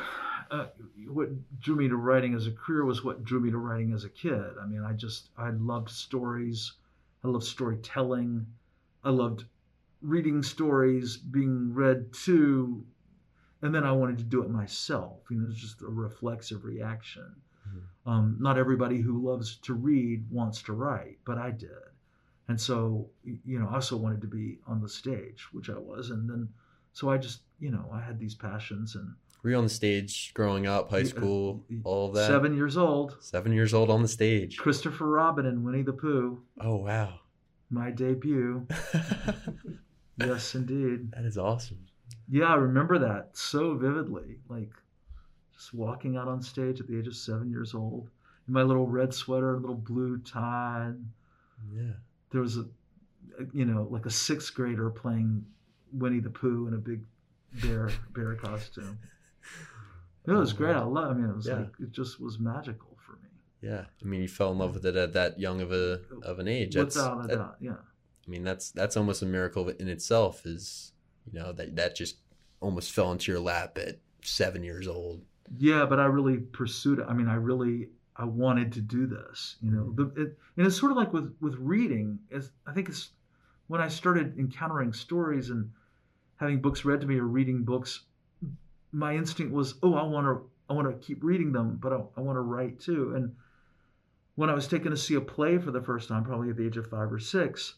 [0.50, 0.66] uh,
[1.08, 1.28] what
[1.60, 4.08] drew me to writing as a career was what drew me to writing as a
[4.08, 4.52] kid.
[4.60, 6.72] I mean, I just I loved stories.
[7.26, 8.46] I loved storytelling.
[9.02, 9.44] I loved
[10.00, 12.84] reading stories, being read to,
[13.62, 15.22] and then I wanted to do it myself.
[15.30, 17.34] You know, it's just a reflexive reaction.
[17.66, 17.82] Mhm.
[18.06, 21.70] Um, not everybody who loves to read wants to write, but I did.
[22.46, 26.10] And so, you know, I also wanted to be on the stage, which I was.
[26.10, 26.48] And then,
[26.92, 30.34] so I just, you know, I had these passions and Were you on the stage
[30.34, 32.26] growing up, high uh, school, all of that?
[32.26, 34.56] seven years old, Seven years old on the stage.
[34.56, 37.20] Christopher Robin and Winnie the Pooh, Oh wow,
[37.70, 38.66] my debut.
[40.18, 41.12] Yes, indeed.
[41.12, 41.78] that is awesome.
[42.28, 44.38] Yeah, I remember that so vividly.
[44.48, 44.72] Like
[45.54, 48.08] just walking out on stage at the age of seven years old
[48.48, 50.90] in my little red sweater, and little blue tie.
[51.72, 51.92] Yeah.
[52.32, 52.66] There was a,
[53.52, 55.46] you know, like a sixth grader playing
[55.92, 57.04] Winnie the Pooh in a big
[57.62, 58.98] bear bear costume.
[60.26, 60.74] It was oh, great.
[60.74, 61.10] I love.
[61.10, 61.54] I mean, it was Yeah.
[61.54, 63.28] like it just was magical for me.
[63.60, 66.38] Yeah, I mean, you fell in love with it at that young of a of
[66.38, 66.74] an age.
[66.74, 67.76] That's, Without a that- doubt, yeah.
[68.26, 70.44] I mean, that's that's almost a miracle in itself.
[70.46, 70.92] Is
[71.30, 72.16] you know that that just
[72.60, 75.22] almost fell into your lap at seven years old.
[75.58, 77.06] Yeah, but I really pursued it.
[77.08, 79.56] I mean, I really I wanted to do this.
[79.60, 80.14] You know, mm-hmm.
[80.14, 82.18] the, it, and it's sort of like with with reading.
[82.30, 83.10] Is I think it's
[83.68, 85.70] when I started encountering stories and
[86.36, 88.02] having books read to me or reading books.
[88.96, 91.96] My instinct was, oh, I want to I want to keep reading them, but I,
[92.16, 93.14] I want to write too.
[93.14, 93.34] And
[94.34, 96.66] when I was taken to see a play for the first time, probably at the
[96.66, 97.74] age of five or six,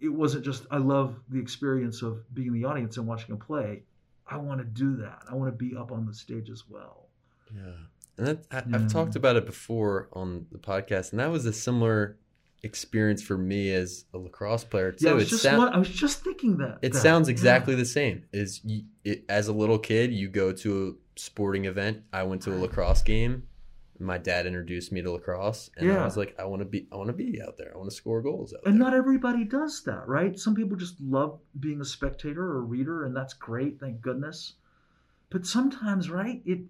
[0.00, 3.36] it wasn't just I love the experience of being in the audience and watching a
[3.36, 3.82] play.
[4.26, 5.22] I want to do that.
[5.30, 7.08] I want to be up on the stage as well.
[7.54, 7.72] Yeah,
[8.16, 8.76] and that, I, Yeah.
[8.76, 12.16] I've talked about it before on the podcast, and that was a similar
[12.62, 15.06] experience for me as a lacrosse player too.
[15.06, 16.78] Yeah, I was it just sound- I was just thinking that.
[16.82, 16.98] It that.
[16.98, 17.32] sounds Yeah.
[17.32, 18.24] exactly the same.
[18.32, 22.02] Is you, it, as a little kid, you go to a sporting event.
[22.12, 23.44] I went to a lacrosse game.
[24.00, 26.96] My dad introduced me to lacrosse, and I was like, I want to be, I
[26.96, 27.72] want to be out there.
[27.74, 28.78] I want to score goals out And there.
[28.90, 30.38] not everybody does that, right?
[30.38, 34.52] Some people just love being a spectator or a reader, and that's great, thank goodness.
[35.30, 36.60] But sometimes, right, it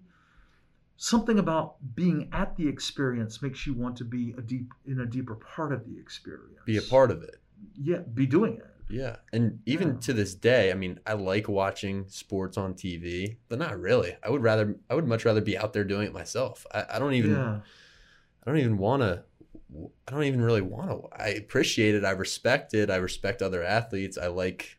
[1.01, 5.05] something about being at the experience makes you want to be a deep in a
[5.05, 6.59] deeper part of the experience.
[6.65, 7.37] be a part of it.
[7.81, 8.65] Yeah, be doing it.
[8.89, 9.99] Yeah, and even Yeah.
[10.01, 14.17] to this day, I mean, I like watching sports on TV, but not really.
[14.23, 16.65] I would rather, I would much rather be out there doing it myself.
[16.73, 17.59] I, I don't even, yeah.
[18.43, 19.23] I don't even want to.
[20.07, 21.07] I don't even really want to.
[21.15, 22.03] I appreciate it.
[22.03, 22.89] I respect it.
[22.89, 24.17] I respect other athletes.
[24.17, 24.78] I like,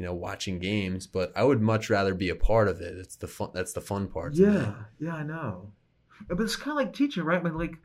[0.00, 2.96] you know, watching games, but I would much rather be a part of it.
[2.96, 3.50] It's the fun.
[3.52, 4.32] That's the fun part.
[4.32, 5.72] Yeah, yeah, I know.
[6.26, 7.38] But it's kind of like teaching, right?
[7.38, 7.76] I mean, like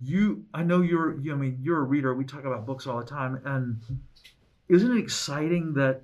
[0.00, 1.20] you, I know you're.
[1.20, 2.14] You, I mean, you're a reader.
[2.14, 3.78] We talk about books all the time, and
[4.70, 6.00] isn't it exciting that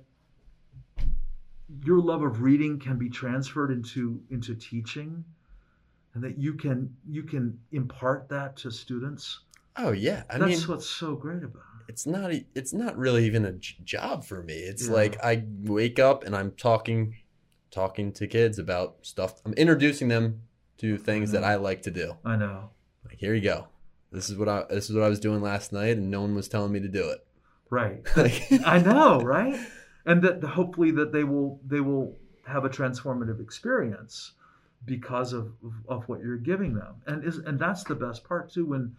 [1.83, 5.25] your love of reading can be transferred into into teaching,
[6.13, 9.39] and that you can you can impart that to students?
[9.75, 10.21] Oh yeah.
[10.29, 11.70] I That's mean, what's so great about it.
[11.87, 12.31] It's not.
[12.33, 14.53] e- It's not really even a j- job for me.
[14.55, 14.93] It's Yeah.
[14.93, 17.15] like I wake up and I'm talking,
[17.71, 19.41] talking to kids about stuff.
[19.45, 20.41] I'm introducing them
[20.79, 21.43] to things that.
[21.43, 22.13] I like to do.
[22.25, 22.71] I know.
[23.05, 23.67] Like here you go.
[24.11, 24.65] This is what I.
[24.69, 26.87] This is what I was doing last night, and no one was telling me to
[26.89, 27.25] do it.
[27.69, 28.01] Right.
[28.17, 29.59] Like, I know, right?
[30.05, 34.33] And that hopefully that they will they will have a transformative experience
[34.85, 35.53] because of
[35.87, 36.95] of what you're giving them.
[37.07, 38.95] And is and that's the best part too when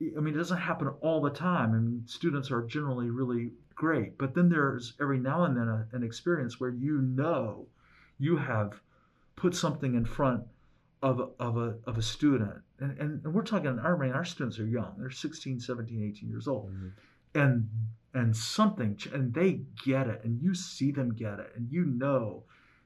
[0.00, 4.34] I mean it doesn't happen all the time and students are generally really great, but
[4.34, 7.66] then there's every now and then a, an experience where you know
[8.18, 8.80] you have
[9.36, 10.44] put something in front
[11.02, 12.60] of a, of a of a student.
[12.78, 14.94] And, and, and we're talking I mean our students are young.
[14.98, 16.72] They're 16, 17, 18 years old
[17.34, 17.68] and
[18.12, 22.42] and something and they get it and you see them get it and you know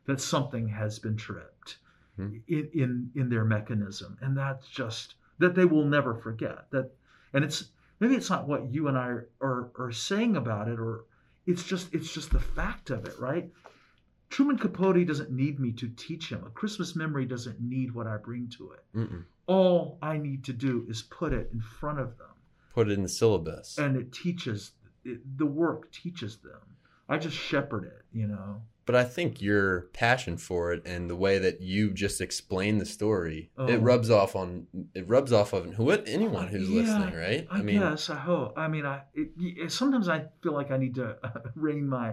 [0.06, 1.78] that something has been tripped
[2.16, 2.36] Hmm.
[2.46, 6.92] in, in in their mechanism and that's just that they will never forget that
[7.34, 7.70] and it's
[8.00, 11.04] maybe it's not what you and I are, are are saying about it or
[11.46, 13.50] it's just it's just the fact of it right?
[14.30, 16.42] Truman Capote doesn't need me to teach him.
[16.44, 18.84] A Christmas memory doesn't need what I bring to it.
[18.96, 19.24] Mm-mm.
[19.46, 22.28] all I need to do is put it in front of them.
[22.72, 23.78] Put it in the syllabus.
[23.78, 24.72] and it teaches
[25.04, 26.60] it, the work teaches them.
[27.08, 31.16] I just shepherd it you know But I think your passion for it and the
[31.16, 33.66] way that you just explained the story, Oh.
[33.66, 37.46] it rubs off on it rubs off on who anyone who's Yeah, listening, right?
[37.50, 40.94] i, guess i hope i mean i it, it- sometimes i feel like i need
[40.96, 41.16] to
[41.54, 42.12] rein my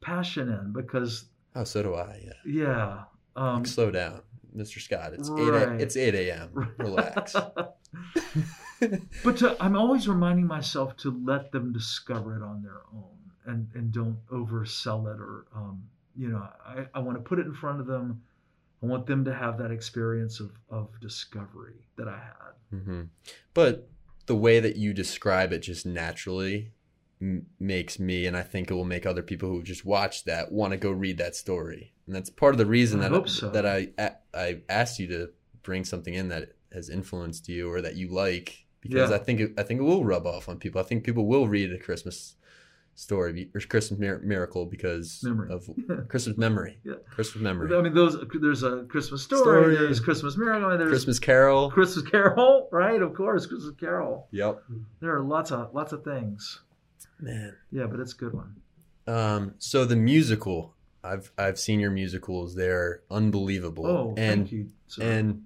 [0.00, 1.24] passion in because
[1.56, 2.22] oh, so do I.
[2.24, 2.32] Yeah.
[2.44, 3.02] yeah
[3.36, 4.22] um Like, slow down,
[4.56, 4.80] Mr.
[4.80, 5.12] Scott.
[5.14, 5.48] It's eight.
[5.48, 6.74] A, it's eight a.m.
[6.78, 7.34] Relax.
[9.24, 13.68] but to, i'm always reminding myself to let them discover it on their own and
[13.74, 15.82] and don't oversell it or um
[16.16, 18.22] you know i, I want to put it in front of them
[18.82, 23.02] i want them to have that experience of of discovery that i had hmm
[23.54, 23.88] But
[24.26, 26.72] the way that you describe it just naturally
[27.20, 30.52] m- makes me, and I think it will make other people who just watch that
[30.52, 31.92] want to go read that story.
[32.06, 33.50] And that's part of the reason I that hope so.
[33.50, 33.88] that I
[34.32, 35.30] I asked you to
[35.62, 39.16] bring something in that has influenced you or that you like because Yeah.
[39.16, 40.80] I think it, I think it will rub off on people.
[40.80, 42.36] I think people will read a Christmas
[42.94, 45.50] story or Christmas miracle because Memory.
[45.52, 45.68] of
[46.08, 46.78] Christmas memory.
[46.84, 46.94] Yeah.
[47.10, 47.74] Christmas memory.
[47.76, 49.74] I mean, those there's a Christmas story, Story.
[49.76, 51.70] there's Christmas miracle, and there's Christmas Carol.
[51.70, 53.00] Christmas Carol, right?
[53.00, 54.28] Of course, Christmas Carol.
[54.30, 54.62] Yep.
[55.00, 56.60] There are lots of lots of things.
[57.20, 57.54] Man.
[57.70, 58.56] Yeah, but it's a good one.
[59.06, 62.54] Um, so the musical, I've I've seen your musicals.
[62.54, 63.86] They're unbelievable.
[63.86, 64.68] Oh, and thank you.
[64.86, 65.02] sir.
[65.02, 65.42] and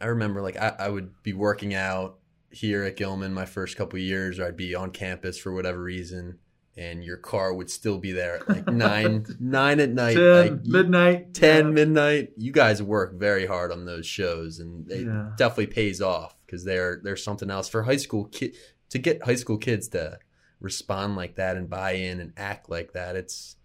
[0.00, 2.18] I remember like I, I would be working out
[2.50, 5.82] here at Gilman my first couple of years, or I'd be on campus for whatever
[5.82, 6.38] reason,
[6.78, 10.64] and your car would still be there at like nine nine at night, 10, like,
[10.64, 11.34] midnight.
[11.34, 11.70] 10 yeah.
[11.72, 15.30] midnight you guys work very hard on those shows and it Yeah.
[15.36, 18.54] definitely pays off because they're there's something else for high school kid
[18.90, 20.18] to get high school kids to
[20.60, 23.56] respond like that and buy in and act like that it's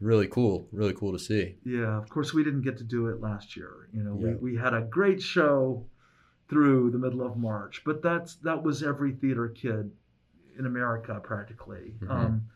[0.00, 3.20] really cool really cool to see Yeah, of course we didn't get to do it
[3.20, 3.88] last year.
[3.92, 4.34] You know, Yeah.
[4.40, 5.86] we, we had a great show
[6.48, 9.90] through the middle of March, but that's that was every theater kid
[10.58, 11.94] in America practically.
[12.00, 12.10] Mhm.
[12.10, 12.48] Um,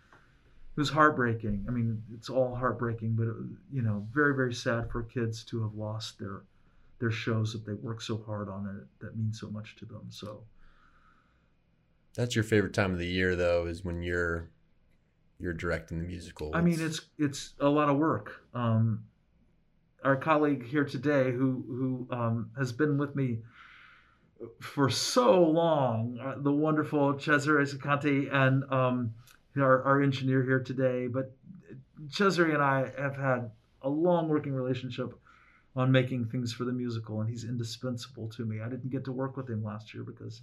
[0.76, 1.66] it was heartbreaking.
[1.68, 3.36] I mean, it's all heartbreaking, but it,
[3.72, 6.42] you know, very very sad for kids to have lost their
[6.98, 10.06] their shows that they worked so hard on and that mean so much to them.
[10.10, 10.44] So
[12.14, 14.50] that's your favorite time of the year though is when you're
[15.38, 18.46] you're directing the musical I mean, it's it's a lot of work.
[18.54, 19.04] Um,
[20.04, 23.38] our colleague here today, who who um, has been with me
[24.60, 29.14] for so long, uh, the wonderful Cesare Sicante, and um,
[29.56, 31.06] our, our engineer here today.
[31.06, 31.34] But
[32.08, 33.50] Cesare and I have had
[33.82, 35.12] a long working relationship
[35.76, 38.60] on making things for the musical, and he's indispensable to me.
[38.60, 40.42] I didn't get to work with him last year because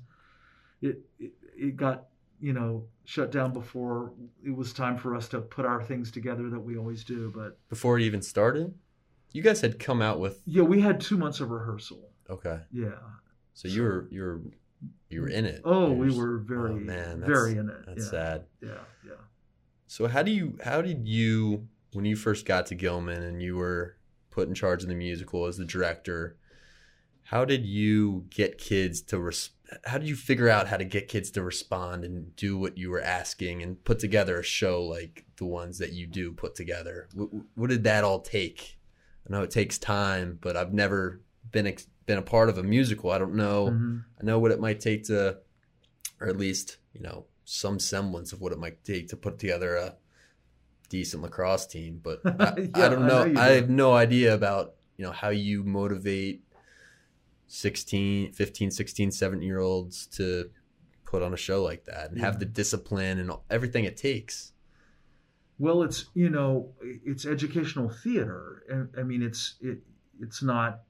[0.81, 2.05] it it, it got
[2.39, 4.13] you know shut down before
[4.45, 7.31] it was time for us to put our things together that we always do.
[7.35, 8.73] But before it even started
[9.31, 12.09] you guys had come out with yeah, we had two months of rehearsal.
[12.29, 12.99] okay Yeah.
[13.57, 14.41] So you were you were
[15.09, 17.85] you were in it Oh, we You're- were oh, very, oh, man, very in it.
[17.87, 18.11] that's yeah.
[18.11, 18.69] sad Yeah,
[19.05, 19.11] yeah.
[19.87, 23.55] So how do you how did you when you first got to Gilman and you
[23.55, 23.95] were
[24.29, 26.37] put in charge of the musical as the director,
[27.23, 29.51] how did you get kids to res-
[29.85, 32.89] how did you figure out how to get kids to respond and do what you
[32.91, 37.07] were asking and put together a show like the ones that you do put together?
[37.15, 38.77] What, what did that all take?
[39.27, 42.63] I know it takes time, but I've never been ex- been a part of a
[42.63, 43.11] musical.
[43.11, 43.67] I don't know.
[43.67, 44.03] Mhm.
[44.19, 45.37] I know what it might take to,
[46.19, 49.75] or at least you know some semblance of what it might take to put together
[49.75, 49.95] a
[50.89, 51.99] decent lacrosse team.
[52.03, 53.23] But I, Yeah, I don't I know.
[53.25, 56.43] know I, have no idea about you know how you motivate
[57.47, 60.49] 16, 15, 16, 17 year olds to
[61.05, 64.51] put on a show like that and have the discipline and everything it takes.
[65.59, 69.79] Well, it's you know, it's educational theater, and I mean, it's it,
[70.21, 70.81] it's not.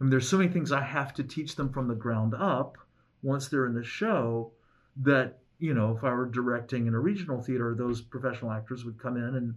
[0.00, 2.76] I mean, there's so many things I have to teach them from the ground up
[3.22, 4.52] once they're in the show.
[4.98, 8.98] That you know, if I were directing in a regional theater, those professional actors would
[8.98, 9.54] come in and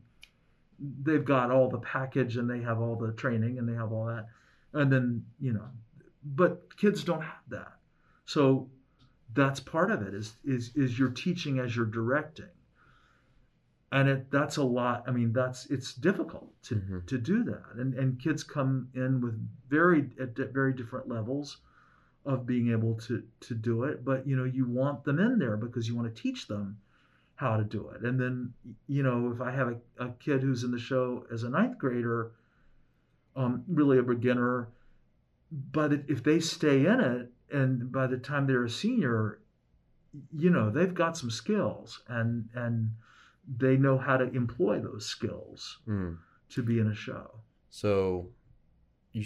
[1.03, 4.05] they've got all the package and they have all the training and they have all
[4.05, 4.27] that,
[4.73, 5.65] and then you know,
[6.23, 7.73] but kids don't have that,
[8.25, 8.69] so
[9.33, 10.13] that's part of it.
[10.13, 12.47] Is is is you're teaching as you're directing
[13.91, 17.05] and it that's a lot i mean that's it's difficult to Mhm.
[17.07, 17.75] to do that.
[17.75, 19.35] And and kids come in with
[19.69, 21.57] very at very different levels
[22.25, 24.03] of being able to to do it.
[24.05, 26.77] But you know you want them in there because you want to teach them
[27.35, 28.01] how to do it.
[28.03, 28.53] And then
[28.87, 31.77] you know if i have a, a kid who's in the show as a ninth
[31.77, 32.31] grader
[33.35, 34.67] um, really a beginner
[35.71, 39.39] but if they stay in it and by the time they're a senior
[40.35, 42.91] you know they've got some skills and and
[43.57, 46.17] they know how to employ those skills Mm.
[46.49, 48.29] to be in a show So
[49.11, 49.23] you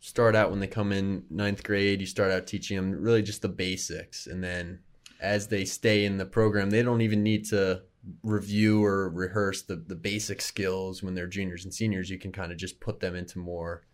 [0.00, 3.42] start out when they come in ninth grade, you start out teaching them really just
[3.42, 4.26] the basics.
[4.26, 4.80] And then
[5.20, 7.82] as they stay in the program, they don't even need to
[8.22, 12.10] review or rehearse the, the basic skills when they're juniors and seniors.
[12.10, 13.86] You can kind of just put them into more.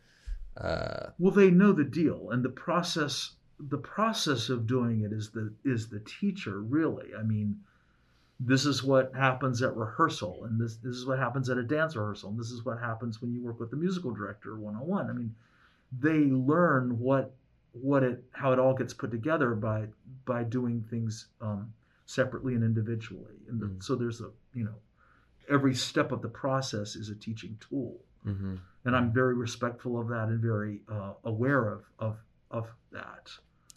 [0.56, 5.30] Uh, well they know the deal and the process the process of doing it is
[5.30, 7.56] the is the teacher really i mean
[8.42, 11.94] this is what happens at rehearsal and this, this is what happens at a dance
[11.94, 15.12] rehearsal and this is what happens when you work with the musical director one-on-one i
[15.12, 15.35] mean
[16.00, 17.35] they learn what
[17.72, 19.87] what it how it all gets put together by
[20.24, 21.72] by doing things um,
[22.07, 23.83] separately and individually and the, Mm.
[23.83, 24.74] so there's a you know
[25.48, 28.59] every step of the process is a teaching tool mhm.
[28.85, 32.16] and I'm very respectful of that and very uh, aware of of
[32.51, 33.30] of that.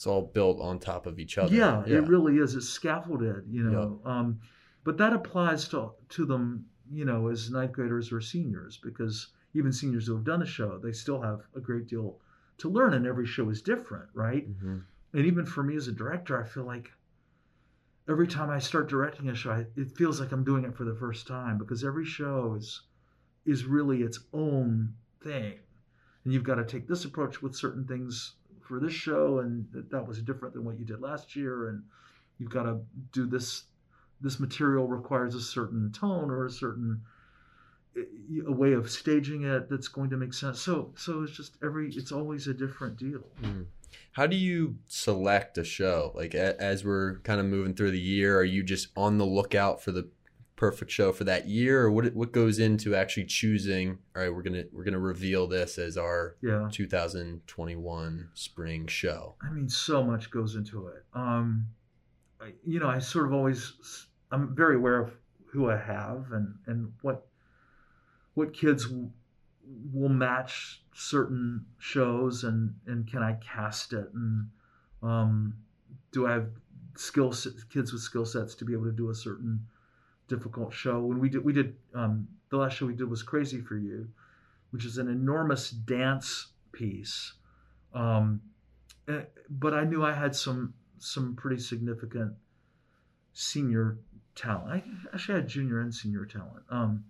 [0.03, 1.55] It's all built on top of each other.
[1.55, 2.55] Yeah, it really is.
[2.55, 4.01] It's scaffolded, you know.
[4.03, 4.11] Yeah.
[4.11, 4.41] Um,
[4.83, 9.71] but that applies to to them, you know, as ninth graders or seniors, because even
[9.71, 12.19] seniors who have done a show, they still have a great deal
[12.57, 14.45] to learn, and every show is different, right?
[14.61, 14.83] Mhm.
[15.13, 16.91] And even for me as a director, I feel like
[18.09, 20.83] every time I start directing a show, I, it feels like I'm doing it for
[20.83, 22.81] the first time because every show is
[23.45, 25.59] is really its own thing,
[26.25, 29.91] and you've got to take this approach with certain things for this show, and that,
[29.91, 31.83] that was different than what you did last year, and
[32.39, 32.79] you've got to
[33.11, 33.63] do this.
[34.21, 37.01] This material requires a certain tone or a certain
[38.47, 40.59] a way of staging it that's going to make sense.
[40.59, 43.23] So so it's just every it's always a different deal.
[43.41, 43.65] Mm.
[44.13, 46.11] How do you select a show?
[46.15, 49.25] Like a, as we're kind of moving through the year, are you just on the
[49.25, 50.09] lookout for the
[50.63, 53.97] perfect show for that year, or what what goes into actually choosing?
[54.15, 56.69] All right, we're gonna we're gonna reveal this as our Yeah.
[56.71, 59.35] 2021 spring show.
[59.41, 61.03] I mean, so much goes into it.
[61.13, 61.67] Um,
[62.39, 65.11] I, you know, I sort of always, I'm very aware of
[65.47, 67.27] who I have and and what
[68.35, 69.11] what kids w-
[69.93, 74.47] will match certain shows and and can I cast it and
[75.01, 75.55] um,
[76.13, 76.49] do I have
[76.95, 77.33] skill
[77.69, 79.67] kids with skill sets to be able to do a certain
[80.35, 80.99] difficult show.
[80.99, 84.07] When we did we did um, the last show we did was Crazy for You,
[84.71, 87.33] which is an enormous dance piece.
[87.93, 88.41] Um,
[89.07, 92.33] eh, but I knew I had some some pretty significant
[93.33, 93.97] senior
[94.35, 94.69] talent.
[94.71, 96.63] I actually had junior and senior talent.
[96.69, 97.03] Um,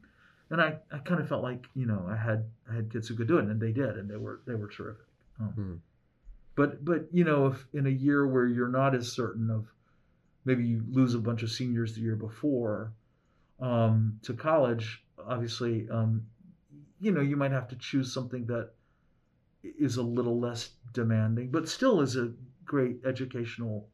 [0.50, 3.16] and I, I kind of felt like you know I had I had kids who
[3.16, 5.06] could do it, and they did, and they were they were terrific.
[5.40, 5.74] Um, Hmm.
[6.56, 9.66] But but you know if in a year where you're not as certain of
[10.46, 12.92] maybe you lose a bunch of seniors the year before
[13.64, 16.26] um, to college, obviously um,
[17.00, 18.72] you know you might have to choose something that
[19.64, 22.34] is a little less demanding, but still is a
[22.66, 23.88] great educational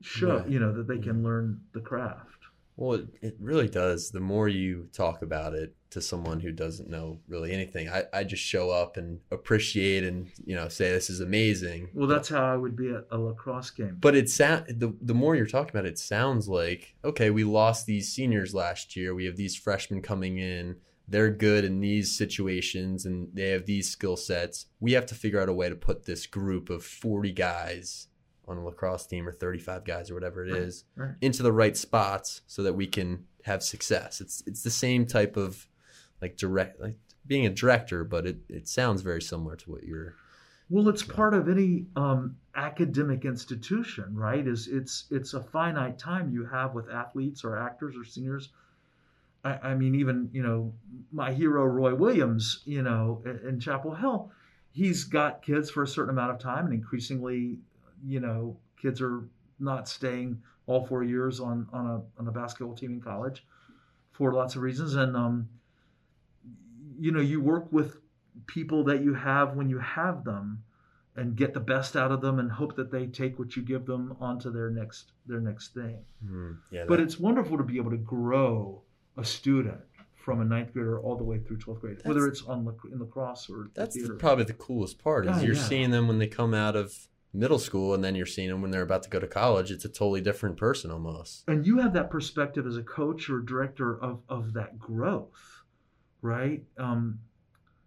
[0.00, 0.38] show.
[0.38, 0.48] Right.
[0.48, 2.35] You know that they can learn the craft.
[2.76, 4.10] Well, it, it really does.
[4.10, 8.24] The more you talk about it to someone who doesn't know really anything, I, I
[8.24, 11.88] just show up and appreciate and you know say this is amazing.
[11.94, 13.96] Well, that's how I would be at a lacrosse game.
[14.00, 17.44] But it sound the the more you're talking about it, it sounds like okay, we
[17.44, 19.14] lost these seniors last year.
[19.14, 20.76] We have these freshmen coming in.
[21.08, 24.66] They're good in these situations and they have these skill sets.
[24.80, 28.08] We have to figure out a way to put this group of 40 guys
[28.48, 31.14] on a lacrosse team or 35 guys or whatever it Right, is right.
[31.20, 34.20] into the right spots so that we can have success.
[34.20, 35.66] It's it's the same type of
[36.22, 40.14] like direct like being a director, but it, it sounds very similar to what you're
[40.70, 44.46] Well, it's part of any um, academic institution, right?
[44.46, 48.50] Is it's it's a finite time you have with athletes or actors or singers.
[49.44, 50.72] I, I mean, even you know,
[51.12, 54.30] my hero Roy Williams, you know, in, in Chapel Hill,
[54.72, 57.58] he's got kids for a certain amount of time, and increasingly,
[58.06, 59.24] you know, kids are
[59.58, 63.44] not staying all four years on on a on a basketball team in college
[64.12, 65.48] for lots of reasons, and um,
[66.98, 67.98] you know, you work with
[68.46, 70.62] people that you have when you have them
[71.16, 73.86] and get the best out of them and hope that they take what you give
[73.86, 75.98] them onto their next their next thing
[76.70, 76.84] yeah.
[76.86, 78.82] but it's wonderful to be able to grow
[79.16, 79.80] a student
[80.14, 82.98] from a ninth grader all the way through 12th grade whether it's on lac- in
[82.98, 84.16] lacrosse or That's the, theater.
[84.16, 85.62] probably the coolest part is you're yeah.
[85.62, 88.70] seeing them when they come out of middle school and then you're seeing them when
[88.70, 89.70] they're about to go to college.
[89.70, 91.44] It's a totally different person almost.
[91.48, 95.62] and you have that perspective as a coach or director of of that growth
[96.22, 97.18] right um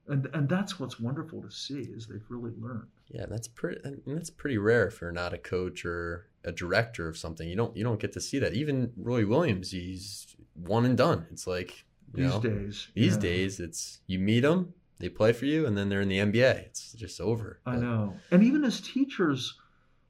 [0.07, 4.01] and and that's what's wonderful to see is they've really learned Yeah, that's pretty and
[4.17, 7.47] that's pretty rare if you're not a coach or a director of something.
[7.49, 8.53] You don't you don't get to see that.
[8.53, 11.25] Even Roy Williams, he's one and done.
[11.31, 13.19] It's like these know, days these yeah.
[13.21, 16.65] days it's you meet them, they play for you, and then they're in the NBA.
[16.65, 17.59] It's just over.
[17.65, 18.17] I But- know.
[18.31, 19.57] And even as teachers,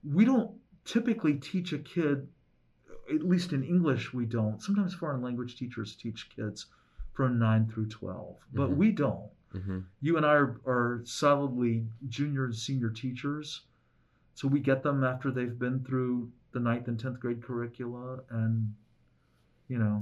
[0.04, 2.28] we don't typically teach a kid,
[3.14, 4.62] at least in English, we don't.
[4.62, 6.66] Sometimes foreign language teachers teach kids
[7.14, 8.76] from 9 through 12, but Mhm.
[8.78, 9.30] we don't.
[9.54, 9.86] Mhm.
[10.02, 13.66] You and I are, are solidly junior and senior teachers.
[14.36, 18.24] So we get them after they've been through the ninth and 10th grade curricula.
[18.30, 18.74] And,
[19.68, 20.02] you know,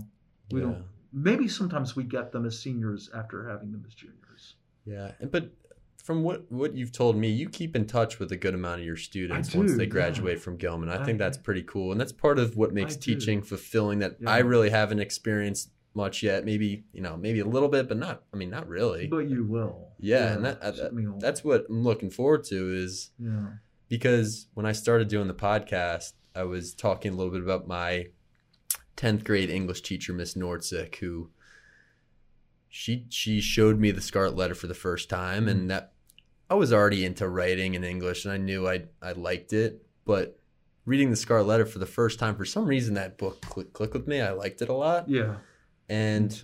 [0.52, 0.68] we yeah.
[0.68, 4.56] don't, maybe sometimes we get them as seniors after having them as juniors.
[4.88, 5.52] Yeah, and- but
[6.04, 8.86] from what what you've told me, you keep in touch with a good amount of
[8.86, 9.90] your students once do, they yeah.
[9.90, 10.88] graduate from Gilman.
[10.90, 13.16] I I- think that's pretty cool, and that's part of what makes I do.
[13.16, 14.00] teaching fulfilling.
[14.00, 14.30] That Yeah.
[14.32, 16.46] I really haven't experienced much yet.
[16.46, 18.24] Maybe you know, maybe a little bit, but not.
[18.34, 19.08] I mean, not really.
[19.08, 19.90] But you will.
[20.00, 21.20] Yeah, and that- that-.
[21.20, 22.74] That's what I'm looking forward to.
[22.74, 23.48] Is yeah.
[23.90, 28.08] because when I started doing the podcast, I was talking a little bit about my
[28.96, 31.30] 10th grade English teacher, Miss Nordsick, who
[32.78, 35.68] she she showed me the Scarlet Letter for the first time, and mm-hmm.
[35.70, 35.94] that
[36.48, 40.40] I was already into writing in English, and I knew I I liked it, but
[40.86, 43.94] reading the Scarlet Letter for the first time, for some reason, that book click clicked
[43.94, 44.22] with me.
[44.22, 45.38] I liked it a lot, Yeah.
[45.90, 46.40] and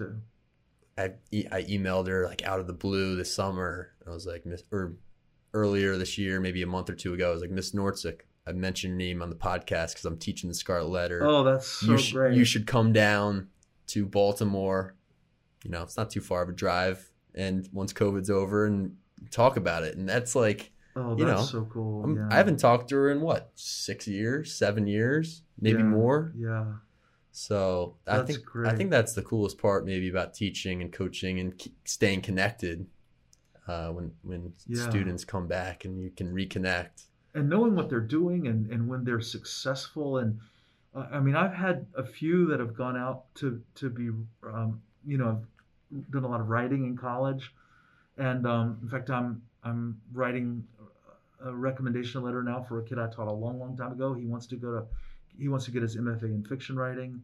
[0.98, 3.92] I I I emailed her like out of the blue this summer.
[4.08, 4.96] I was like, Miss, or
[5.54, 8.54] earlier this year, maybe a month or two ago, I was like, Miss Nordsick, I
[8.54, 11.24] mentioned your name on the podcast because I'm teaching the Scarlet Letter.
[11.24, 12.36] Oh, that's so you, sh- great.
[12.36, 13.50] you should come down
[13.88, 14.96] to Baltimore.
[15.64, 18.96] You know, it's not too far of a drive, and once COVID's over, and
[19.32, 19.98] talk about it.
[19.98, 22.16] And that's like, oh, you that's know, so cool.
[22.16, 22.28] Yeah.
[22.32, 26.34] I haven't talked to her in what six years, seven years, maybe Yeah, more.
[26.38, 26.66] Yeah.
[27.32, 31.40] So I That's think I think that's the coolest part, maybe about teaching and coaching
[31.40, 32.88] and staying connected.
[33.68, 34.90] Uh, when when Yeah.
[34.90, 37.06] students come back and you can reconnect.
[37.34, 40.40] and knowing what they're doing and and when they're successful and
[40.96, 44.10] uh, I mean I've had a few that have gone out to to be
[44.44, 45.44] um, you know
[46.12, 47.54] done a lot of writing in college
[48.18, 50.68] and um, in fact I'm I'm writing
[51.44, 54.26] a recommendation letter now for a kid I taught a long long time ago he
[54.26, 54.86] wants to go to
[55.38, 57.22] he wants to get his MFA in fiction writing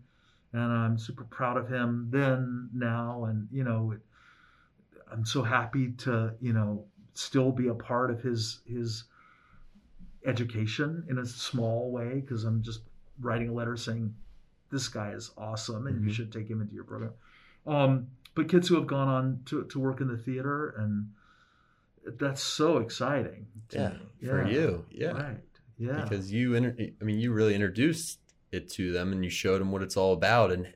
[0.53, 4.01] and I'm super proud of him then now and you know it,
[5.11, 9.05] I'm so happy to you know still be a part of his his
[10.25, 12.81] education in a small way because I'm just
[13.21, 14.13] writing a letter saying
[14.69, 16.05] this guy is awesome and Mhm.
[16.05, 17.13] you should take him into your program.
[17.65, 21.09] Um, but kids who have gone on to, to work in the theater and
[22.17, 23.47] that's so exciting.
[23.69, 24.27] to Yeah, me.
[24.27, 25.11] for you, yeah.
[25.11, 25.37] Right.
[25.77, 26.01] Yeah.
[26.03, 28.19] because you inter- I mean you really introduced
[28.51, 30.67] it to them and you showed them what it's all about and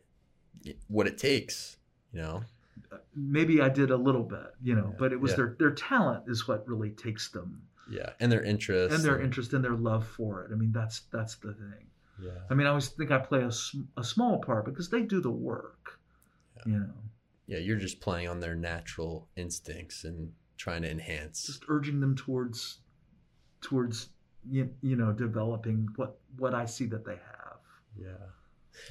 [0.87, 1.77] what it takes
[2.13, 2.43] you know
[3.15, 4.95] maybe I did a little bit, you know, Yeah.
[4.97, 5.37] but it was Yeah.
[5.37, 9.53] their their talent is what really takes them yeah and their interest and their interest
[9.53, 10.51] and their love for it.
[10.53, 11.87] I mean, that's that's the thing.
[12.21, 15.01] yeah I mean, I always think I play a, sm- a small part because they
[15.01, 16.02] do the work, Yeah.
[16.65, 16.93] You know,
[17.47, 22.15] yeah you're just playing on their natural instincts and trying to enhance just urging them
[22.15, 22.79] towards
[23.61, 24.09] towards
[24.49, 27.57] you, you know developing what what I see that they have.
[27.99, 28.27] yeah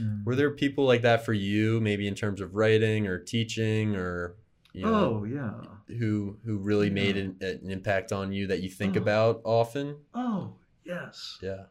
[0.01, 0.25] Mm.
[0.25, 4.37] were there people like that for you maybe in terms of writing or teaching or
[4.73, 5.53] you know Oh yeah.
[5.99, 6.95] who who really Yeah.
[6.95, 9.01] made an, an impact on you that you think Oh.
[9.01, 10.53] about often Oh
[10.85, 11.39] yes.
[11.43, 11.65] yeah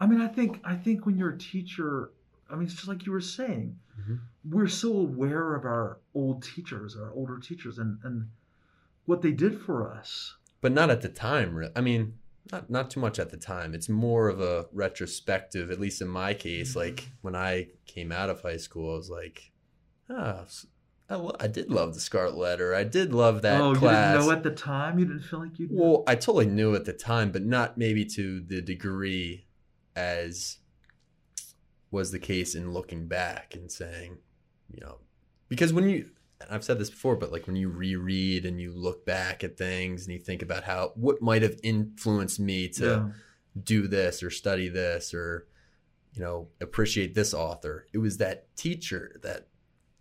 [0.00, 2.10] I mean, I think I think when you're a teacher,
[2.52, 4.20] I mean, it's just like you were saying, Mhm.
[4.50, 8.28] we're so aware of our old teachers, our older teachers, and and
[9.06, 10.36] what they did for us.
[10.60, 11.60] but not at the time.
[11.74, 12.18] I mean,
[12.52, 13.74] not not too much at the time.
[13.74, 15.70] It's more of a retrospective.
[15.72, 16.76] At least in my case, Mhm.
[16.76, 19.50] like when I came out of high school, I was like,
[20.08, 20.66] ah, s-
[21.10, 22.74] I, I did love the Scarlet Letter.
[22.76, 24.12] I did love that oh, class.
[24.14, 24.98] you didn't know at the time.
[25.00, 25.68] You didn't feel like you.
[25.70, 29.46] Well, I totally knew at the time, but not maybe to the degree
[29.96, 30.58] as
[31.92, 34.18] was the case in looking back and saying,
[34.68, 34.98] you know,
[35.48, 36.10] because when you,
[36.50, 40.04] I've said this before, but like when you reread and you look back at things
[40.04, 43.08] and you think about how, what might have influenced me to yeah.
[43.62, 45.46] do this or study this or,
[46.14, 49.46] you know, appreciate this author, it was that teacher that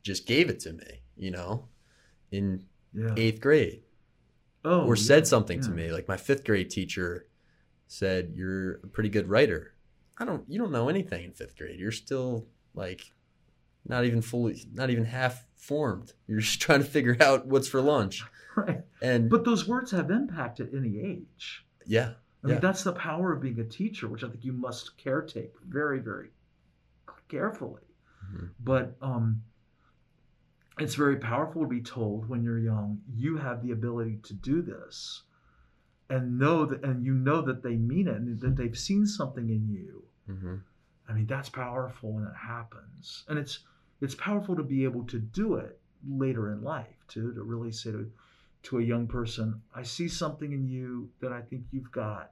[0.01, 1.67] just gave it to me, you know,
[2.31, 3.13] in yeah.
[3.17, 3.83] eighth grade
[4.65, 5.91] oh, or yeah, said something to me.
[5.91, 7.27] Like my fifth grade teacher
[7.87, 9.73] said, "You're a pretty good writer."
[10.21, 10.43] I don't.
[10.47, 11.79] You don't know anything in fifth grade.
[11.79, 12.45] You're still
[12.75, 13.11] like
[13.85, 16.13] not even fully, not even half formed.
[16.27, 18.23] You're just trying to figure out what's for lunch.
[18.53, 18.81] Right.
[19.01, 21.65] And But those words have impact at any age.
[21.87, 24.97] yeah, I mean, that's the power of being a teacher, which I think you must
[24.97, 26.31] caretake very, very
[27.29, 27.83] carefully.
[28.35, 28.49] Mhm.
[28.59, 29.41] But um,
[30.79, 34.61] it's very powerful to be told when you're young, you have the ability to do
[34.61, 35.23] this,
[36.09, 39.49] and know that, and you know that they mean it, and that they've seen something
[39.49, 40.03] in you.
[40.39, 40.55] Hmm
[41.09, 43.59] I mean, that's powerful when it happens, and it's
[43.99, 47.33] it's powerful to be able to do it later in life too.
[47.33, 48.09] To really say to
[48.63, 52.31] to a young person, I see something in you that I think you've got,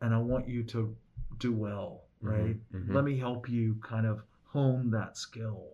[0.00, 0.94] and I want you to
[1.38, 2.02] do well.
[2.20, 2.58] Right?
[2.74, 2.94] mhm.
[2.94, 5.64] Let me help you kind of hone that skill,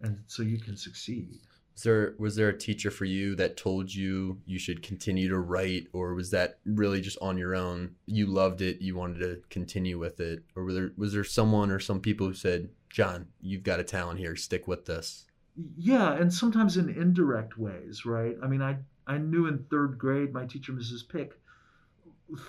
[0.00, 1.38] and so you can succeed.
[1.74, 5.38] Was there was there a teacher for you that told you you should continue to
[5.38, 7.94] write, or was that really just on your own?
[8.06, 11.70] You loved it, you wanted to continue with it, or was there was there someone
[11.70, 14.36] or some people who said, "John, you've got a talent here.
[14.36, 15.26] Stick with this."
[15.76, 18.36] Yeah, and sometimes in indirect ways, right?
[18.42, 21.08] I mean, I I knew in third grade my teacher, Mrs.
[21.08, 21.38] Pick,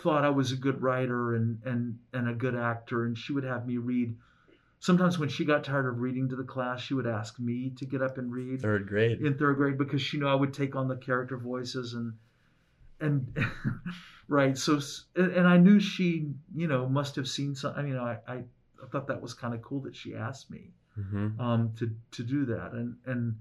[0.01, 3.43] thought I was a good writer and and and a good actor, and she would
[3.43, 4.15] have me read.
[4.83, 7.85] Sometimes when she got tired of reading to the class, she would ask me to
[7.85, 9.21] get up and read Third grade.
[9.21, 12.11] in third grade because she knew I would take on the character voices and
[12.99, 13.33] and
[14.27, 14.57] right.
[14.57, 14.81] So
[15.15, 17.73] and, I knew she, you know, must have seen some.
[17.77, 18.33] I mean, I I,
[18.83, 22.21] I thought that was kind of cool that she asked me hmm um, to to
[22.23, 23.37] do that, and and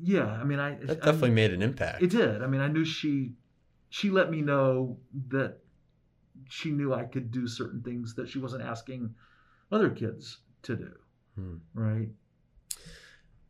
[0.00, 2.00] yeah, I mean, I That I- definitely made an impact.
[2.02, 2.42] it did.
[2.42, 3.34] I mean, I knew she
[3.90, 4.96] she let me know
[5.28, 5.58] that
[6.48, 9.14] she knew I could do certain things that she wasn't asking
[9.70, 10.92] other kids to do,
[11.34, 11.56] Hmm.
[11.74, 12.08] right?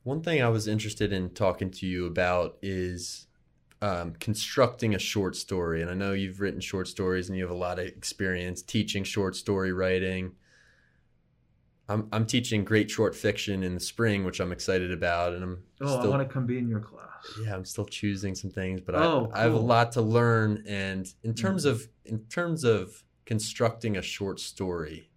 [0.04, 3.26] One thing I was interested in talking to you about is
[3.80, 5.82] um, constructing a short story.
[5.82, 9.04] And I know you've written short stories and you have a lot of experience teaching
[9.04, 10.32] short story writing.
[11.88, 15.32] I'm, I'm teaching great short fiction in the spring, which I'm excited about.
[15.34, 17.06] And I'm Oh, I still, want to come be in your class.
[17.42, 20.64] yeah, I'm still choosing some things, but Oh, I, I have a lot to learn.
[20.66, 21.70] And in terms Mhm.
[21.70, 25.07] of in terms of constructing a short story,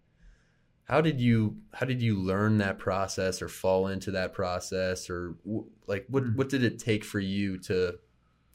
[0.85, 5.35] how did you how did you learn that process or fall into that process or
[5.45, 6.35] w- like what Mm.
[6.35, 7.97] what did it take for you to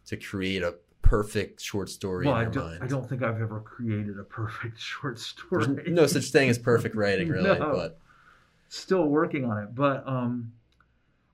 [0.07, 2.83] to create a perfect short story well, I in your don't, mind?
[2.83, 5.67] I don't think I've ever created a perfect short story.
[5.67, 7.59] There's no such thing as perfect writing, really.
[7.59, 7.73] No.
[7.73, 7.99] But
[8.69, 10.53] Still working on it, but um,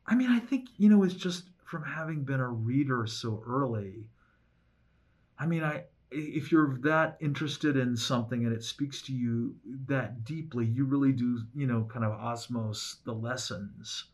[0.07, 4.05] I mean, I think you know, it's just from having been a reader so early.
[5.38, 9.56] I mean, I if you're that interested in something and it speaks to you
[9.86, 14.04] that deeply, you really do, you know, kind of osmos the lessons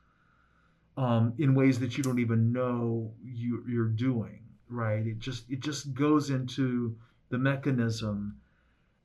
[0.97, 4.41] um, in ways that you don't even know you, you're doing.
[4.71, 5.07] Right?
[5.07, 6.97] It just it just goes into
[7.31, 8.37] the mechanism,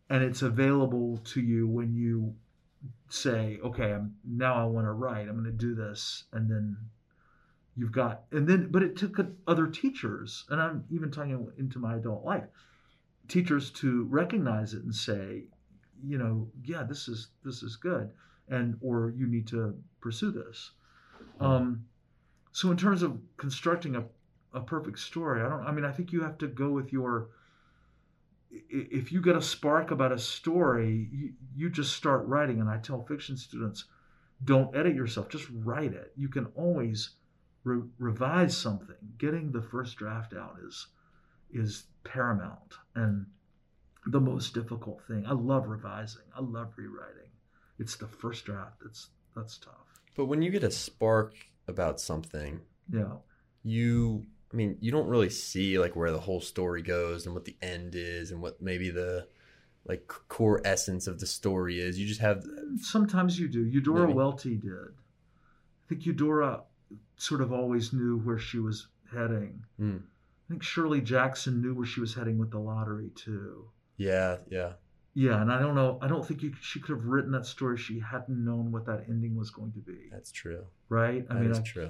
[0.09, 2.35] and it's available to you when you
[3.09, 5.29] say, okay, I'm now I want to write.
[5.29, 6.75] I'm going to do this, and then
[7.75, 9.17] you've got and then but it took
[9.47, 12.43] other teachers and i'm even talking into my adult life
[13.28, 15.43] teachers to recognize it and say
[16.05, 18.09] you know yeah this is this is good
[18.49, 20.71] and or you need to pursue this.
[21.39, 21.86] Um,
[22.51, 24.03] so in terms of constructing a,
[24.53, 27.30] a perfect story i don't i mean i think you have to go with your
[28.69, 32.78] if you get a spark about a story you, you just start writing and i
[32.78, 33.86] tell fiction students
[34.43, 36.11] don't edit yourself just write it.
[36.15, 37.11] You can always
[37.63, 38.95] re- revise something.
[39.17, 40.88] Getting the first draft out is
[41.54, 43.26] is paramount and
[44.08, 45.26] the most difficult thing.
[45.26, 46.24] I love revising.
[46.36, 47.30] I love rewriting.
[47.80, 49.74] It's the first draft that's that's tough.
[50.16, 51.34] But when you get a spark
[51.68, 53.14] about something, yeah.
[53.64, 57.45] you I mean, you don't really see like where the whole story goes and what
[57.45, 59.28] the end is and what maybe the
[59.86, 61.99] like core essence of the story is.
[61.99, 62.43] You just have
[62.82, 63.64] sometimes you do.
[63.64, 64.72] Eudora welty did.
[64.72, 66.62] I think eudora
[67.18, 69.64] sort of always knew where she was heading.
[69.78, 69.97] Hmm.
[70.47, 74.73] I think shirley jackson knew where she was heading with the lottery too yeah, yeah.
[75.13, 77.77] yeah and i don't know i don't think you, she could have written that story
[77.77, 80.65] she hadn't known what that ending was going to be That's true.
[80.89, 81.89] right i That mean is I, true.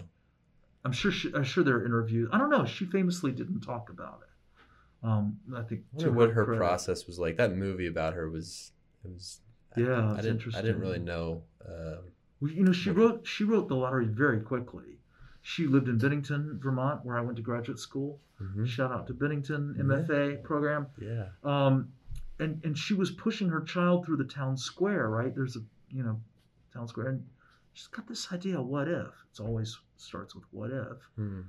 [0.86, 2.28] I'm sure she, I'm sure there are interviews.
[2.34, 2.66] I don't know.
[2.66, 5.08] She famously didn't talk about it.
[5.08, 6.60] Um, I think I to what her credit.
[6.60, 7.38] process was like.
[7.38, 8.74] That movie about her was
[9.06, 9.40] it was
[9.78, 11.44] Yeah, I, it's didn't I didn't really know.
[11.66, 12.00] Um,
[12.42, 15.00] Well, you know, she wrote she wrote the lottery very quickly.
[15.46, 18.20] She lived in Bennington, Vermont, where I went to graduate school.
[18.42, 18.66] mhm.
[18.66, 19.84] Shout out to Bennington Yeah.
[19.84, 20.88] MFA program.
[21.00, 21.30] Yeah.
[21.44, 21.92] Um,
[22.40, 25.10] and and she was pushing her child through the town square.
[25.10, 26.20] Right there's a you know
[26.74, 27.28] town square, and
[27.74, 28.60] she's got this idea.
[28.62, 29.14] What if?
[29.30, 30.98] It's always starts with what if.
[31.16, 31.46] Think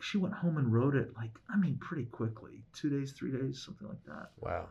[0.00, 3.60] she went home and wrote it like I mean pretty quickly, two days, three days,
[3.62, 4.30] something like that.
[4.40, 4.68] Wow.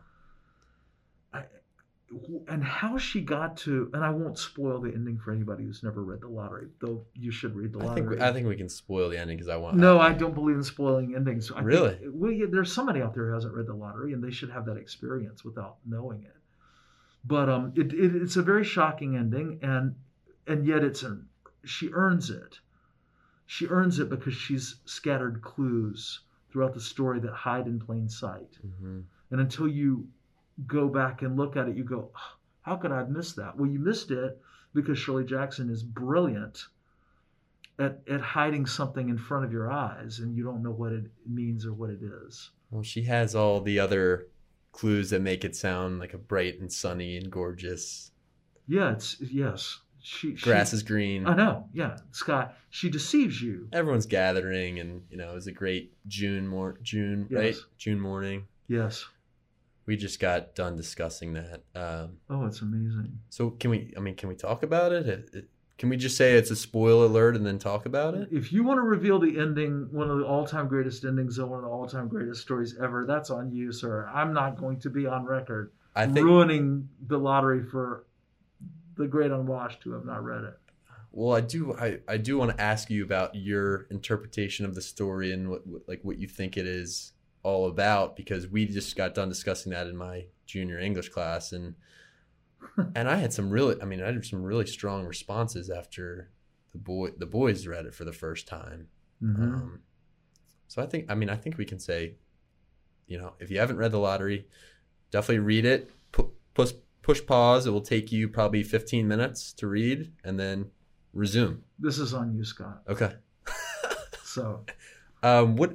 [1.32, 1.44] I,
[2.48, 6.02] and how she got to, and I won't spoil the ending for anybody who's never
[6.02, 8.08] read the lottery, though you should read the I lottery.
[8.16, 9.76] think I think we can spoil the ending because I want.
[9.76, 11.50] no, I don't believe in spoiling endings.
[11.50, 11.96] I Really?
[11.96, 14.50] Think, well, yeah, there's somebody out there who hasn't read the lottery, and they should
[14.50, 16.36] have that experience without knowing it.
[17.24, 19.94] But um, it, it it's a very shocking ending, and
[20.46, 21.26] and yet it's an
[21.64, 22.58] she earns it.
[23.46, 28.58] She earns it because she's scattered clues throughout the story that hide in plain sight.
[28.80, 29.00] hmm
[29.30, 30.06] And until you
[30.66, 33.56] go back and look at it, you go, "Ah, how could I have missed that?
[33.56, 34.40] Well, you missed it
[34.74, 36.66] because Shirley Jackson is brilliant
[37.78, 41.04] at, at hiding something in front of your eyes and you don't know what it
[41.26, 42.50] means or what it is.
[42.70, 44.28] Well, she has all the other
[44.72, 48.10] clues that make it sound like a bright and sunny and gorgeous.
[48.66, 49.80] Yeah, it's, yes.
[50.00, 51.26] She, she- Grass is green.
[51.26, 51.68] I know.
[51.72, 51.98] Yeah.
[52.12, 52.54] Scott.
[52.70, 53.68] she deceives you.
[53.72, 57.64] Everyone's gathering, and you know it was a great June mor- June right Yes.
[57.78, 58.46] June morning.
[58.68, 59.06] Yes.
[59.86, 61.62] We just got done discussing that.
[61.74, 63.18] Um, Oh, it's amazing.
[63.28, 63.92] so can we?
[63.96, 65.06] I mean, can we talk about it?
[65.06, 68.28] It- it- Can we just say it's a spoiler alert and then talk about it?
[68.30, 71.58] If you want to reveal the ending, one of the all-time greatest endings of one
[71.58, 74.08] of the all-time greatest stories ever, that's on you, sir.
[74.14, 76.24] I'm not going to be on record I think.
[76.24, 78.06] ruining the lottery for
[78.94, 80.54] the great unwashed who have not read it.
[81.10, 81.74] Well, I do.
[81.74, 85.66] I, I do want to ask you about your interpretation of the story and what,
[85.66, 87.13] what like what you think it is
[87.44, 91.76] all about because we just got done discussing that in my junior English class and
[92.96, 93.80] and I had some really.
[93.80, 96.30] I mean, I had some really strong responses after
[96.72, 98.88] the boy the boys read it for the first time.
[99.22, 99.38] Mhm.
[99.42, 99.80] Um,
[100.66, 101.06] so I think.
[101.10, 102.14] I mean, I think we can say,
[103.06, 104.48] you know, if you haven't read the lottery,
[105.10, 105.90] definitely read it.
[106.10, 106.72] Pu- push
[107.02, 107.66] push pause.
[107.66, 110.70] It will take you probably 15 minutes to read and then
[111.12, 111.62] resume.
[111.78, 112.80] This is on you, Scott.
[112.88, 113.12] Okay.
[114.24, 114.64] So
[115.22, 115.74] Um, what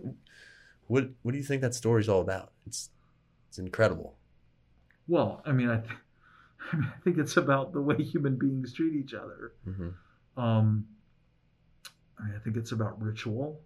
[0.89, 2.51] what what do you think that story's all about?
[2.67, 2.89] It's
[3.47, 4.17] it's incredible.
[5.07, 5.93] well, I mean, I, th-
[6.71, 9.53] I mean, I think it's about the way human beings treat each other.
[9.63, 9.89] hmm
[10.35, 10.85] Um,
[12.19, 13.61] I mean, I think it's about ritual.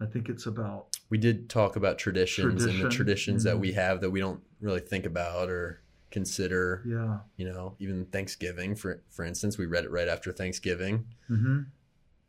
[0.00, 3.60] I think it's about We did talk about traditions and the traditions that mhm.
[3.60, 6.82] we have that we don't really think about or consider.
[6.86, 7.18] yeah.
[7.36, 11.06] You know, even Thanksgiving, for for instance, we read it right after Thanksgiving.
[11.28, 11.60] hmm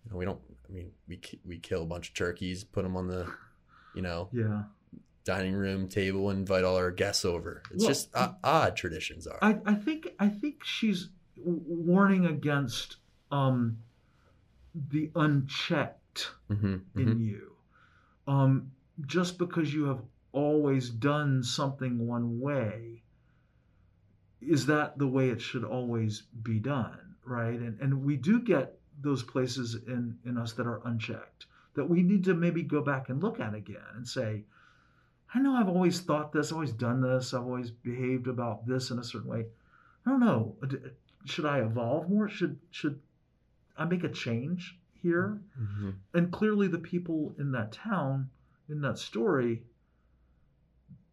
[0.06, 0.40] You know, we don't.
[0.70, 3.28] I mean, we we kill a bunch of turkeys, put them on the,
[3.98, 4.64] you know, Yeah.
[5.26, 7.64] dining room table invite all our guests over.
[7.72, 9.40] It's Well, just o- odd traditions are.
[9.42, 12.98] I, I think I think she's warning against
[13.32, 13.80] um,
[14.90, 17.54] the unchecked hmm in you.
[18.28, 18.72] Um,
[19.06, 23.04] just because you have always done something one way,
[24.42, 27.60] is that the way it should always be done, right?
[27.60, 31.48] And and we do get those places in in us that are unchecked
[31.78, 34.44] that we need to maybe go back and look at again and say,
[35.34, 38.90] I know I've always thought this, I've always done this, I've always behaved about this
[38.90, 39.46] in a certain way.
[40.06, 40.56] I don't know.
[41.26, 42.28] Should I evolve more?
[42.28, 43.00] Should should
[43.78, 45.40] I make a change here?
[45.56, 48.30] hmm and clearly the people in that town
[48.70, 49.62] in that story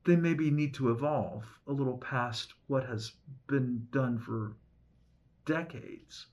[0.04, 3.12] they maybe need to evolve a little past what has
[3.46, 4.56] been done for
[5.44, 6.26] decades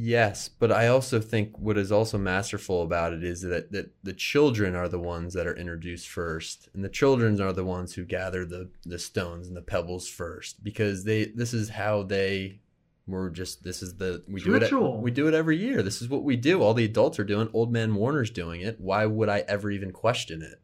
[0.00, 4.12] Yes, but I also think what is also masterful about it is that, that the
[4.12, 8.04] children are the ones that are introduced first, and the children are the ones who
[8.04, 12.60] gather the the stones and the pebbles first because they this is how they
[13.08, 14.98] were just this is the we It's do ritual.
[14.98, 15.82] it we do it every year.
[15.82, 16.62] This is what we do.
[16.62, 17.48] All the adults are doing.
[17.52, 18.80] Old man Warner's doing it.
[18.80, 20.60] Why would I ever even question it?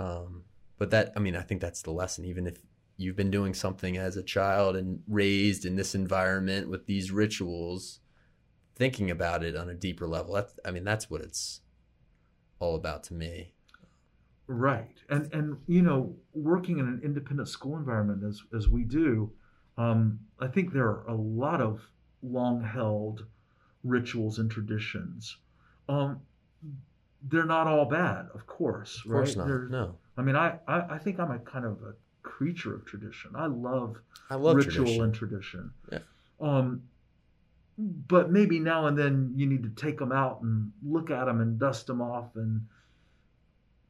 [0.00, 0.44] Um,
[0.78, 2.24] but that I mean I think that's the lesson.
[2.24, 2.58] Even if
[2.96, 7.98] you've been doing something as a child and raised in this environment with these rituals
[8.78, 10.34] thinking about it on a deeper level.
[10.34, 11.60] That's, I mean, that's what it's
[12.60, 13.52] all about to me.
[14.46, 19.30] right and and you know working in an independent school environment as as we do
[19.76, 21.80] um, i think there are a lot of
[22.22, 23.26] long held
[23.84, 25.36] rituals and traditions
[25.88, 26.20] um,
[27.28, 29.46] they're not all bad of course Of course right not.
[29.46, 32.84] They're- No, I mean, I, I, I think I'm a kind of a creature of
[32.84, 33.30] tradition.
[33.36, 33.96] I love,
[34.30, 35.02] I love ritual tradition.
[35.04, 35.70] and tradition.
[35.92, 35.98] Yeah.
[36.40, 36.82] Um,
[37.78, 41.40] but maybe now and then you need to take them out and look at them
[41.40, 42.66] and dust them off and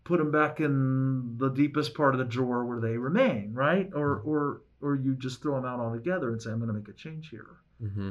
[0.04, 3.90] put them back in the deepest part of the drawer where they remain, right?
[3.94, 6.88] Or or or you just throw them out altogether and say, I'm going to make
[6.88, 7.56] a change here.
[7.80, 8.10] hmm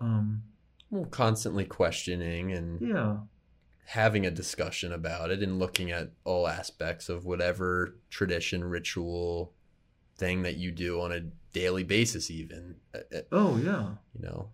[0.00, 0.42] Um,
[0.90, 3.18] Well, constantly questioning and yeah,
[3.84, 9.52] having a discussion about it and looking at all aspects of whatever tradition, ritual,
[10.16, 11.20] thing that you do on a
[11.52, 12.76] daily basis, even.
[13.30, 14.50] Oh yeah, you know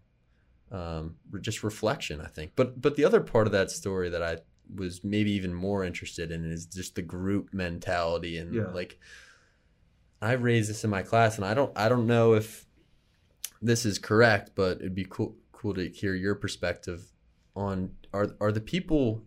[0.73, 2.53] um, just reflection i think.
[2.57, 4.39] But but the other part of that story that i
[4.75, 8.67] was maybe even more interested in is just the group mentality and Yeah.
[8.75, 8.99] like
[10.21, 12.67] i raised this in my class and i don't i don't know if
[13.63, 17.13] this is correct but it'd be cool cool to hear your perspective
[17.55, 19.23] on are are the people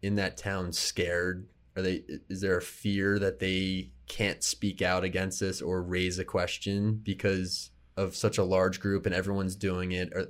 [0.00, 1.48] in that town scared?
[1.76, 6.18] Are they is there a fear that they can't speak out against this or raise
[6.18, 10.12] a question because of such a large group and everyone's doing it?
[10.14, 10.26] Or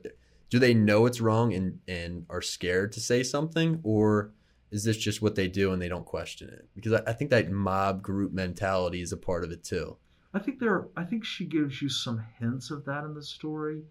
[0.50, 4.32] do they know it's wrong and and are scared to say something or
[4.70, 7.30] is this just what they do and they don't question it because i, I think
[7.30, 9.96] that mob group mentality is a part of it too
[10.34, 10.88] I think there.
[10.94, 13.82] I think she gives you some hints of that in the story.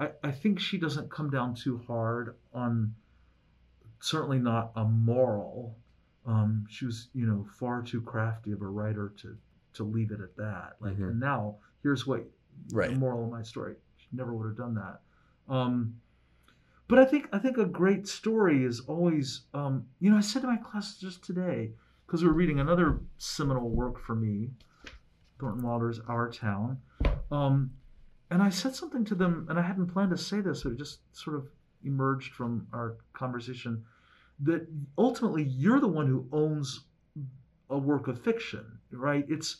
[0.00, 2.92] I, I think she doesn't come down too hard on.
[4.00, 5.76] Certainly not a moral.
[6.26, 9.36] Um, she was, you know, far too crafty of a writer to
[9.74, 10.74] to leave it at that.
[10.80, 11.10] Like, Mhm.
[11.10, 12.28] and now here's what
[12.72, 12.90] Right.
[12.90, 13.76] the moral of my story.
[13.96, 15.00] She never would have done that.
[15.50, 16.00] Um,
[16.88, 20.42] but I think I think a great story is always, um, you know, I said
[20.42, 21.72] to my class just today
[22.06, 24.50] because we were reading another seminal work for me,
[25.38, 26.78] Thornton Wilder's Our Town,
[27.30, 27.70] um,
[28.30, 31.00] and I said something to them, and I hadn't planned to say this, it just
[31.12, 31.48] sort of
[31.84, 33.84] emerged from our conversation
[34.40, 36.84] that ultimately you're the one who owns
[37.68, 39.24] a work of fiction, right?
[39.28, 39.58] It's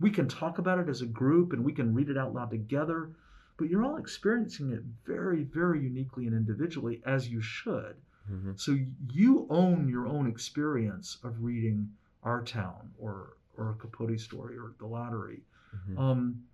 [0.00, 2.50] we can talk about it as a group and we can read it out loud
[2.50, 3.10] together,
[3.56, 7.96] but you're all experiencing it very, very uniquely and individually, as you should.
[8.30, 8.58] Mhm.
[8.58, 8.78] So
[9.12, 11.92] you own your own experience of reading
[12.22, 15.42] Our Town or or a Capote story or The Lottery.
[15.88, 15.98] Mhm.
[15.98, 16.44] Um,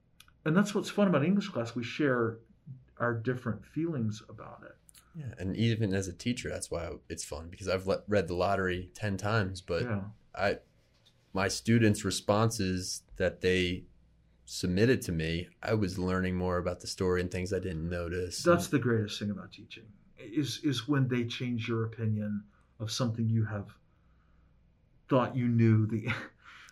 [0.44, 1.74] and that's what's fun about English class.
[1.76, 2.38] We share
[2.99, 4.74] our different feelings about it.
[5.14, 8.34] yeah and even as a teacher that's why it's fun because i've le- read the
[8.34, 10.05] lottery 10 times but yeah.
[10.34, 10.59] I
[11.32, 13.84] my students' responses that they
[14.51, 18.42] submitted to me, I was learning more about the story and things I didn't notice.
[18.42, 19.84] That's the greatest thing about teaching
[20.18, 22.42] is is when they change your opinion
[22.80, 23.66] of something you have
[25.09, 26.09] thought you knew the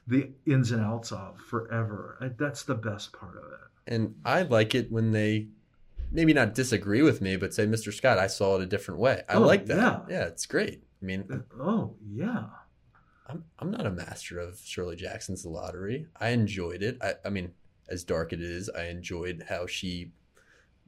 [0.07, 2.35] the ins and outs of forever.
[2.39, 3.95] That's the best part of it.
[3.95, 5.49] and I like it when they
[6.11, 7.93] maybe not disagree with me, but say, "Mr.
[7.93, 9.77] Scott, I saw it a different way." I Oh, like that.
[9.77, 10.01] yeah.
[10.09, 10.25] Yeah.
[10.27, 10.83] it's great.
[11.03, 12.47] I mean, uh, Oh yeah,
[13.29, 16.07] I'm I'm not a master of Shirley Jackson's The Lottery.
[16.19, 16.99] I enjoyed it.
[17.03, 17.53] I, I mean,
[17.89, 20.13] as dark it is, I enjoyed how she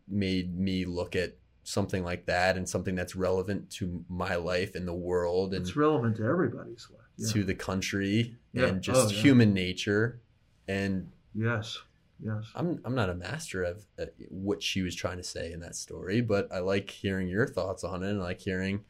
[0.07, 4.89] made me look at something like that and something that's relevant to my life and
[4.89, 7.03] the world and It's relevant to everybody's life.
[7.19, 7.33] Yeah.
[7.33, 8.67] to the country Yeah.
[8.67, 9.21] and just Oh, yeah.
[9.21, 10.21] human nature
[10.67, 11.79] and yes.
[12.21, 12.45] Yes.
[12.55, 15.77] I'm I'm not a master of uh, what she was trying to say in that
[15.77, 18.81] story, but I like hearing your thoughts on it and I like hearing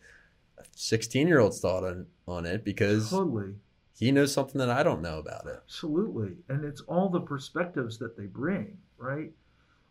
[0.57, 3.55] a 16 year old's thought on, on it because Totally.
[3.99, 5.61] He knows something that I don't know about it.
[5.65, 6.37] Absolutely.
[6.49, 9.33] And it's all the perspectives that they bring, right?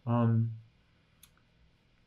[0.06, 0.52] Um,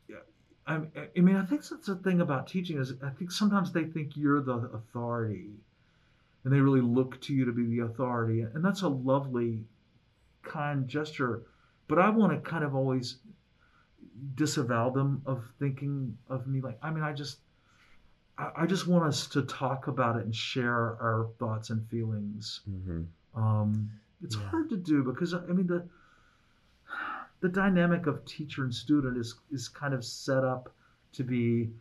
[0.09, 0.17] yeah,
[0.65, 0.81] I,
[1.15, 4.17] I mean, I think that's the thing about teaching is I think sometimes they think
[4.17, 5.51] you're the authority
[6.43, 8.41] and they really look to you to be the authority.
[8.41, 9.63] And that's a lovely,
[10.41, 11.43] kind gesture.
[11.87, 13.17] But I want to kind of always
[14.33, 17.37] disavow them of thinking of me like, I mean, I just,
[18.41, 22.61] I I just want us to talk about it and share our thoughts and feelings
[22.69, 23.01] Mm-hmm.
[23.41, 23.89] um,
[24.23, 24.49] it's Yeah.
[24.49, 25.87] hard to do because I mean the
[27.41, 30.73] the dynamic of teacher and student is is kind of set up
[31.13, 31.71] to be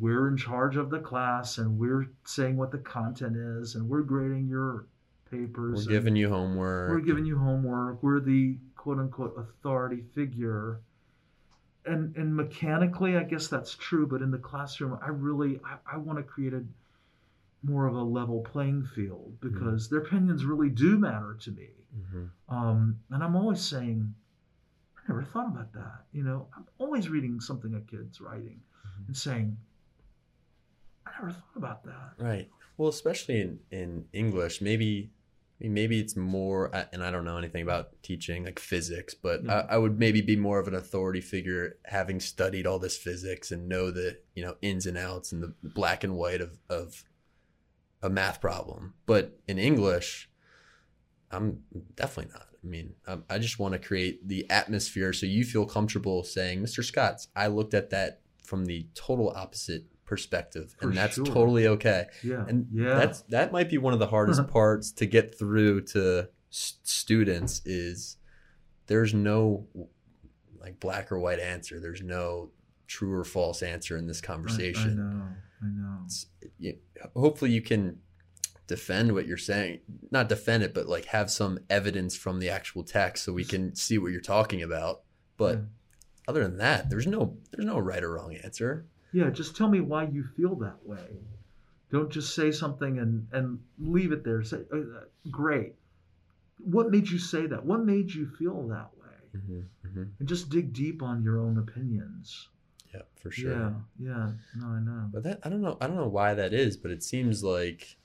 [0.00, 4.02] we're in charge of the class and we're saying what the content is and we're
[4.02, 4.86] grading your
[5.30, 5.86] papers.
[5.86, 6.90] We're giving you homework.
[6.90, 8.02] we're giving you homework.
[8.02, 10.80] We're the quote unquote authority figure.
[11.86, 15.96] And and mechanically, I guess that's true, but in the classroom, I really I, I
[15.98, 16.64] want to create a
[17.62, 21.70] more of a level playing field because their opinions really do matter to me.
[21.96, 22.28] Mhm.
[22.48, 24.14] Um, and I'm always saying,
[24.98, 26.04] I never thought about that.
[26.12, 29.06] You know, I'm always reading something a kid's writing Mhm.
[29.08, 29.56] and saying,
[31.06, 32.14] I never thought about that.
[32.18, 32.50] Right.
[32.76, 35.10] Well, especially in, in English, maybe
[35.60, 39.66] maybe it's more, uh, and I don't know anything about teaching like physics, but Yeah.
[39.68, 43.50] I, I would maybe be more of an authority figure having studied all this physics
[43.50, 47.04] and know the you know ins and outs and the black and white of of
[48.02, 48.94] a math problem.
[49.06, 50.28] But in English,
[51.30, 51.62] I'm
[51.94, 52.48] definitely not.
[52.62, 56.62] I mean, i I just want to create the atmosphere so you feel comfortable saying,
[56.62, 56.84] Mr.
[56.84, 61.24] Scotts, I looked at that from the total opposite perspective, For and that's sure.
[61.26, 62.44] totally okay Yeah.
[62.46, 62.94] and yeah.
[62.94, 64.50] that's that might be one of the hardest uh-huh.
[64.50, 68.16] parts to get through to s- students is
[68.86, 69.66] there's no
[70.60, 72.50] like black or white answer there's no
[72.86, 75.24] true or false answer in this conversation I, know.
[75.62, 75.98] I know.
[76.04, 76.26] It's-
[76.58, 76.76] you,
[77.16, 77.98] hopefully you can
[78.66, 79.80] defend what you're saying
[80.10, 83.74] not defend it but like have some evidence from the actual text so we can
[83.74, 85.02] see what you're talking about
[85.36, 85.62] but Yeah.
[86.28, 89.80] other than that there's no there's no right or wrong answer Yeah, just tell me
[89.80, 91.20] why you feel that way.
[91.92, 94.42] Don't just say something and and leave it there.
[94.42, 95.76] Say, uh, "Great.
[96.58, 97.64] What made you say that?
[97.64, 101.58] What made you feel that way?" hmm hmm And just dig deep on your own
[101.58, 102.48] opinions.
[102.92, 104.32] yeah for sure Yeah, yeah.
[104.56, 105.08] No, I know.
[105.12, 107.96] But that I don't know I don't know why that is, but it seems like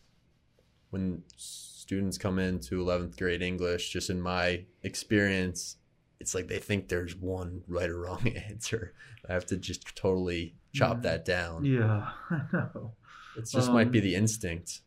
[0.92, 5.78] when students come into 11th grade English, just in my experience,
[6.20, 8.94] it's like they think there's one right or wrong answer.
[9.28, 11.66] I have to just totally chop that down.
[11.66, 12.94] Yeah, I know.
[13.36, 14.82] It just might be Um, the instinct.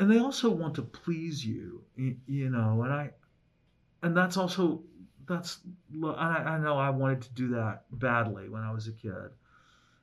[0.00, 1.84] and they also want to please you
[2.26, 3.10] you know and i
[4.02, 4.82] and that's also
[5.28, 5.60] that's
[6.04, 9.30] I, I know i wanted to do that badly when i was a kid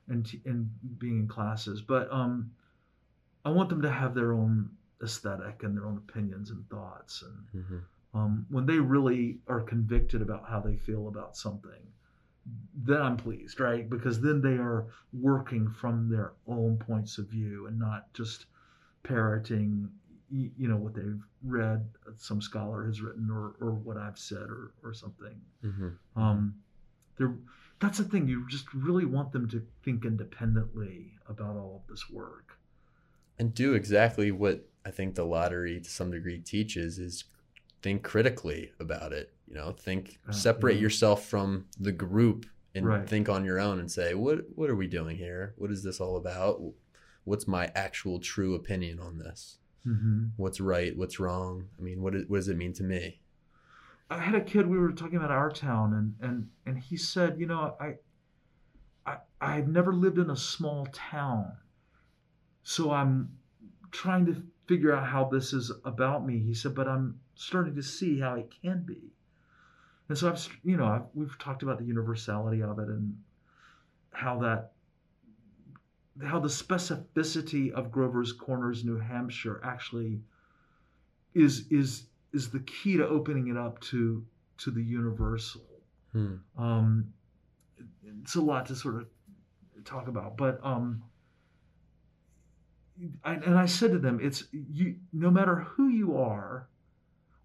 [0.08, 2.52] and and being in classes but um
[3.44, 4.70] i want them to have their own
[5.02, 7.78] aesthetic and their own opinions and thoughts and hmm
[8.14, 11.82] um, when they really are convicted about how they feel about something
[12.74, 13.88] then i'm pleased right?
[13.88, 18.46] Because then they are working from their own points of view and not just
[19.02, 19.88] parroting
[20.30, 21.86] you know what they've read
[22.16, 25.40] some scholar has written or, or what i've said or, or something.
[25.60, 26.54] Hmm um,
[27.16, 27.34] they're,
[27.80, 32.08] that's the thing you just really want them to think independently about all of this
[32.08, 32.58] work.
[33.38, 37.24] And do exactly what I think the lottery to some degree teaches is
[37.82, 39.32] think critically about it.
[39.48, 43.08] You know, think Uh, separate yourself from the group and Right.
[43.08, 45.54] think on your own and say, what what are we doing here?
[45.56, 46.62] What is this all about?
[47.24, 49.58] What's my actual true opinion on this?
[49.86, 50.26] mm-hmm.
[50.36, 50.96] What's right?
[50.96, 51.68] What's wrong?
[51.78, 53.20] I mean, what is, what does it mean to me?
[54.10, 54.66] I had a kid.
[54.66, 57.96] We were talking about our town, and and and he said, you know, I,
[59.06, 61.52] I I've never lived in a small town,
[62.62, 63.36] so I'm
[63.90, 66.38] trying to figure out how this is about me.
[66.38, 69.12] He said, but I'm starting to see how it can be,
[70.08, 73.16] and so I've you know I've, we've talked about the universality of it and
[74.12, 74.72] how that
[76.22, 80.20] how the specificity of Grover's Corners, New Hampshire, actually
[81.34, 84.24] is is is the key to opening it up to
[84.58, 85.62] to the universal.
[86.12, 86.34] Hmm.
[86.58, 87.12] Um,
[88.22, 89.06] it's a lot to sort of
[89.84, 91.02] talk about, but um,
[93.24, 94.96] I, and I said to them, it's you.
[95.12, 96.68] No matter who you are,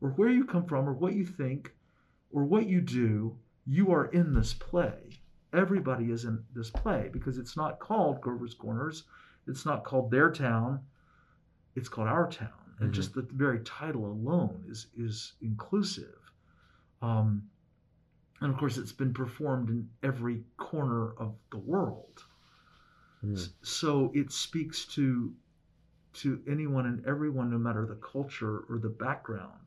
[0.01, 1.73] or where you come from, or what you think,
[2.31, 5.19] or what you do, you are in this play.
[5.53, 9.05] everybody is in this play because it's not called Grover's Corners,
[9.47, 10.81] it's not called Their Town,
[11.73, 12.93] it's called Our Town, and Mhm.
[12.93, 16.19] just the very title alone is is inclusive.
[17.01, 17.49] Um,
[18.41, 22.25] and of course, it's been performed in every corner of the world.
[23.23, 23.49] Mm.
[23.61, 25.33] So it speaks to
[26.13, 29.66] to anyone and everyone, no matter the culture or the background.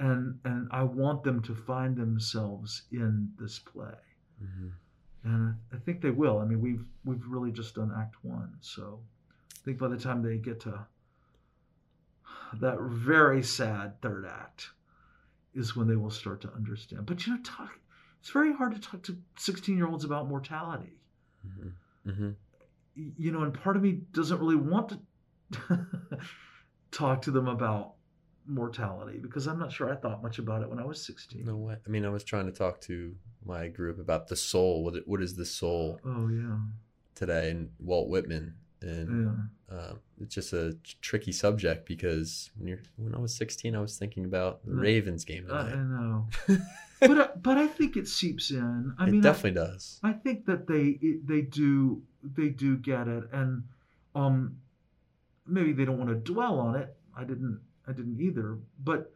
[0.00, 3.98] And and I want them to find themselves in this play,
[4.40, 4.72] Mhm.
[5.24, 6.38] and I think they will.
[6.38, 9.02] I mean, we've we've really just done Act One, so
[9.50, 10.86] I think by the time they get to
[12.60, 14.70] that very sad third act,
[15.52, 17.04] is when they will start to understand.
[17.06, 17.78] But you know, talk.
[18.20, 21.00] It's very hard to talk to sixteen-year-olds about mortality
[21.46, 21.72] Mhm.
[22.06, 22.36] Mhm.
[22.94, 25.00] you know, and part of me doesn't really want to
[26.90, 27.94] talk to them about
[28.48, 31.44] mortality because I'm not sure I thought much about it when I was 16.
[31.44, 31.76] No way.
[31.86, 34.82] I mean, I was trying to talk to my group about the soul.
[34.84, 36.56] What what is the soul Oh yeah,
[37.14, 37.50] today?
[37.50, 43.14] And Walt Whitman, and yeah, uh, it's just a tricky subject because when you're when
[43.14, 44.74] I was 16, I was thinking about the.
[44.74, 45.76] Ravens game I, I tonight.
[45.84, 46.26] know,
[47.00, 48.94] but I, but I think it seeps in.
[48.98, 50.00] I it mean, I- definitely does.
[50.02, 53.64] I think that they it, they do they do get it, and
[54.14, 54.56] um,
[55.46, 56.94] maybe they don't want to dwell on it.
[57.16, 59.12] I didn't I didn't either, but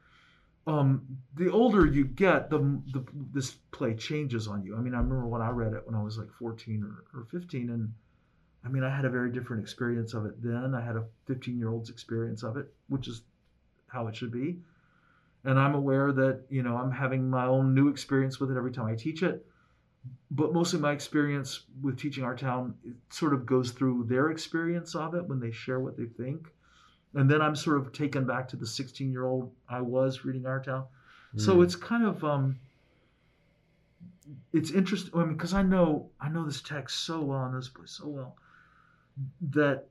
[0.67, 2.59] um, the older you get, the,
[2.93, 4.77] the this play changes on you.
[4.77, 7.25] I mean, I remember when I read it when I was like 14 or, or
[7.27, 7.93] 15, and
[8.65, 10.75] I mean, I had a very different experience of it then.
[10.75, 13.23] I had a 15 year old's experience of it, which is
[13.89, 14.59] how it should be.
[15.45, 18.73] And I'm aware that you know I'm having my own new experience with it every
[18.73, 19.45] time I teach it
[20.31, 22.75] but mostly my experience with teaching our town
[23.11, 26.49] sort of goes through their experience of it when they share what they think
[27.15, 30.47] and then i'm sort of taken back to the 16 year old i was reading
[30.47, 30.85] our town
[31.37, 31.65] so Mm.
[31.65, 32.59] it's kind of um
[34.53, 37.69] it's interesting i mean because i know i know this text so well and this
[37.69, 38.37] place so well
[39.51, 39.89] that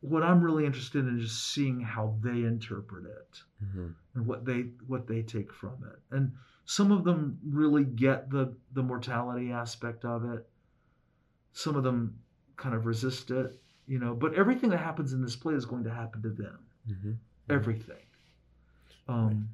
[0.00, 3.94] what i'm really interested in is seeing how they interpret it Mhm.
[4.14, 6.32] and what they what they take from it and
[6.64, 10.48] some of them really get the the mortality aspect of it
[11.52, 12.18] some of them
[12.56, 15.84] kind of resist it you know but everything that happens in this play is going
[15.84, 16.58] to happen to them
[16.88, 17.16] Mhm.
[17.50, 18.04] everything
[19.08, 19.48] um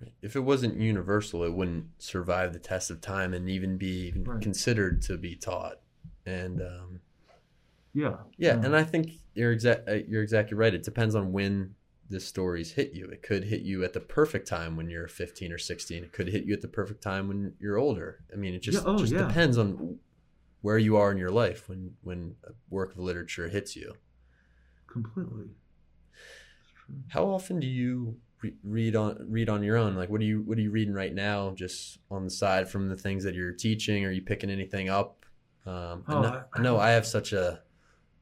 [0.00, 0.12] Right.
[0.22, 4.22] If it wasn't universal, it wouldn't survive the test of time and even be even
[4.22, 4.40] Right.
[4.40, 5.80] considered to be taught.
[6.24, 7.00] And um,
[7.94, 9.88] yeah yeah, and I think you're exact.
[10.06, 10.72] You're exactly right.
[10.72, 11.74] It depends on when
[12.08, 13.06] the stories hit you.
[13.06, 16.04] It could hit you at the perfect time when you're 15 or 16.
[16.04, 18.20] It could hit you at the perfect time when you're older.
[18.32, 19.26] I mean, it just Yeah, oh, just yeah.
[19.26, 19.98] depends on
[20.60, 23.94] where you are in your life when when a work of literature hits you.
[24.86, 25.46] completely
[27.08, 29.94] How often do you re- read on read on your own?
[29.94, 32.88] Like, what are you what are you reading right now, just on the side from
[32.88, 34.04] the things that you're teaching?
[34.04, 35.24] Are you picking anything up?
[35.66, 37.62] Um, I, Oh, know, I- I know I have such a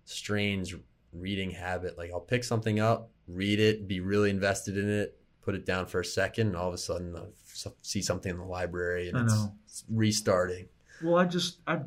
[0.05, 0.77] strange
[1.13, 1.97] reading habit.
[1.97, 5.87] Like, I'll pick something up, read it, be really invested in it, put it down
[5.87, 7.23] for a second, and all of a sudden I
[7.83, 10.69] see something in the library and it's, it's restarting.
[11.03, 11.81] well i just i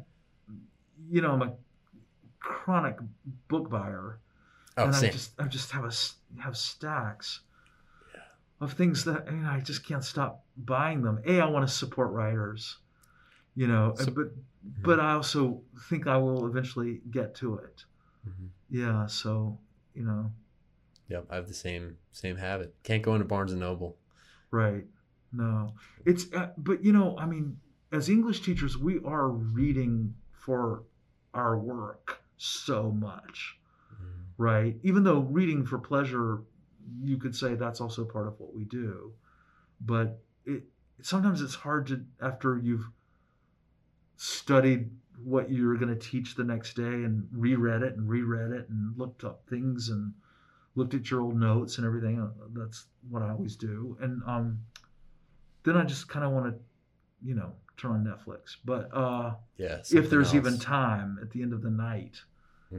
[1.10, 1.54] you know i'm a
[2.40, 2.98] chronic
[3.48, 4.20] book buyer
[4.78, 5.10] Oh, and same.
[5.10, 5.92] I just I just have a
[6.42, 7.42] have stacks
[8.62, 11.20] of things that you know I just can't stop buying them.
[11.26, 12.78] A, I want to support writers,
[13.56, 14.28] you know, So- but
[14.82, 17.84] but I also think I will eventually get to it.
[18.28, 18.50] Mhm.
[18.70, 19.60] Yeah, so
[19.94, 20.32] you know,
[21.10, 22.74] Yep, I have the same same habit.
[22.84, 23.98] Can't go into Barnes and Noble.
[24.52, 24.86] right?
[25.34, 25.74] No,
[26.06, 27.60] it's uh, but you know, I mean,
[27.92, 30.84] as English teachers, we are reading for
[31.34, 33.60] our work so much.
[33.94, 34.06] Mhm.
[34.38, 34.80] right?
[34.84, 36.42] Even though reading for pleasure,
[37.02, 39.14] you could say that's also part of what we do,
[39.82, 40.64] but it
[41.02, 42.90] sometimes it's hard to after you've
[44.16, 44.90] studied
[45.24, 48.98] what you're going to teach the next day and reread it and reread it and
[48.98, 50.14] looked up things and
[50.76, 52.20] looked at your old notes and everything.
[52.22, 54.60] Uh, That's what I always do, and um,
[55.64, 56.60] then I just kind of want to,
[57.22, 58.56] you know, turn on Netflix.
[58.64, 59.82] But uh, Yeah.
[59.92, 62.22] if there's even time at the end of the night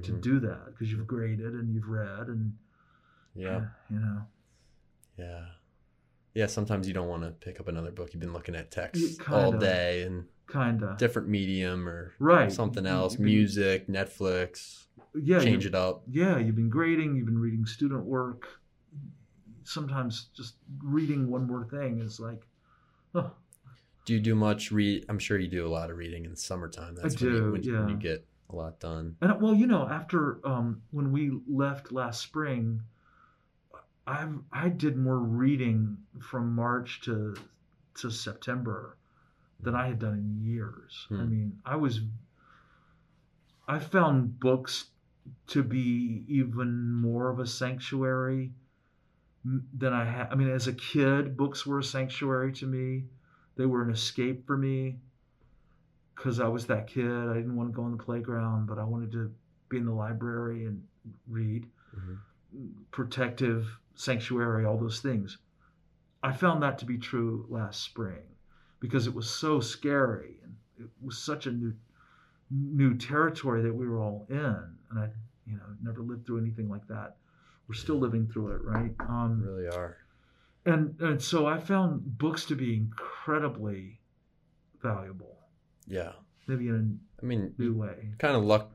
[0.03, 0.21] to Mhm.
[0.21, 2.57] do that because you've graded and you've read and
[3.35, 3.57] Yeah.
[3.57, 4.23] uh, you know
[5.17, 5.47] Yeah.
[6.35, 8.15] Yeah, sometimes you don't want to pick up another book.
[8.15, 9.59] You've been looking at text all kinda.
[9.67, 15.65] day and kind of different medium or right something else, been- music, Netflix, yeah change
[15.67, 16.03] it up.
[16.09, 18.61] yeah you've been grading you've been reading student work
[19.65, 22.47] sometimes just reading one more thing is like
[23.15, 23.33] oh
[24.11, 25.07] Do you do much read?
[25.09, 26.97] I'm sure you do a lot of reading in the summertime.
[26.97, 29.15] That's when, do, you, when, you- when you get a lot done.
[29.23, 32.83] and well you know after um when we left last spring
[34.09, 37.37] i i did more reading from march to
[37.95, 38.97] to september
[39.61, 41.07] than I had done in years.
[41.13, 41.31] I Hmm.
[41.31, 42.01] mean, I was
[43.69, 44.87] I found books
[45.49, 48.51] to be even more of a sanctuary
[49.45, 50.33] than I had.
[50.33, 53.05] I mean, as a kid, books were a sanctuary to me.
[53.61, 54.97] They were an escape for me
[56.15, 57.05] because I was that kid.
[57.05, 59.31] I didn't want to go on the playground, but I wanted to
[59.69, 60.83] be in the library and
[61.29, 61.69] read.
[61.95, 62.21] Mhm.
[62.91, 65.37] Protective, sanctuary, all those things.
[66.23, 68.23] I found that to be true last spring
[68.79, 71.75] because it was so scary and it was such a new
[72.51, 75.11] new territory that we were all in and I
[75.47, 77.19] you know never lived through anything like that.
[77.69, 78.95] We're still living through it, right?
[79.01, 79.99] Um, really are.
[80.67, 84.01] And and so I found books to be incredibly
[84.83, 85.39] valuable,
[85.87, 86.13] Yeah.
[86.47, 88.11] maybe in I mean, new way.
[88.19, 88.71] kind of luck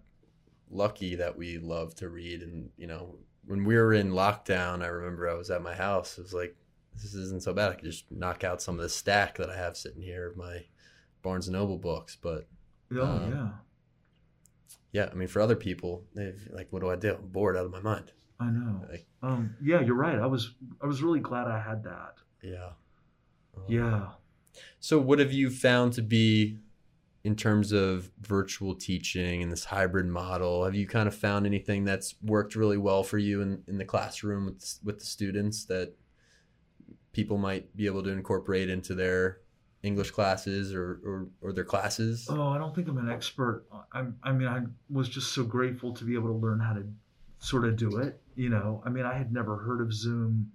[0.70, 2.42] lucky that we love to read.
[2.42, 6.18] And you know when we were in lockdown i remember i was at my house.
[6.18, 6.56] It was like
[6.96, 7.72] this isn't so bad.
[7.72, 10.38] I could just knock out some of the stack that i have sitting here of
[10.38, 10.66] my
[11.22, 12.18] barnes and noble books.
[12.20, 12.48] But
[12.92, 13.50] Oh Um, yeah,
[14.92, 17.16] yeah i mean for other people they've like what do i do?
[17.16, 18.86] I'm bored out of my mind I know.
[18.90, 20.20] like Um, yeah, you're right.
[20.20, 22.16] I was I was really glad I had that.
[22.44, 22.70] yeah
[23.56, 24.10] Um, Yeah.
[24.80, 26.60] so what have you found to be
[27.24, 31.84] in terms of virtual teaching and this hybrid model have you kind of found anything
[31.84, 35.94] that's worked really well for you in, in the classroom with, with the students that
[37.14, 39.40] people might be able to incorporate into their
[39.82, 43.66] english classes or, or, or their classes Oh, I don't think I'm an expert.
[43.92, 46.84] I'm, I mean, I was just so grateful to be able to learn how to
[47.46, 48.20] sort of do it.
[48.36, 50.52] You know, I mean, I had never heard of Zoom.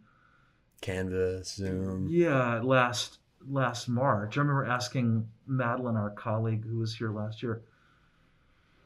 [0.80, 3.18] canvas zoom Yeah, last
[3.48, 7.62] last March, I remember asking Madeline, our colleague who was here last year.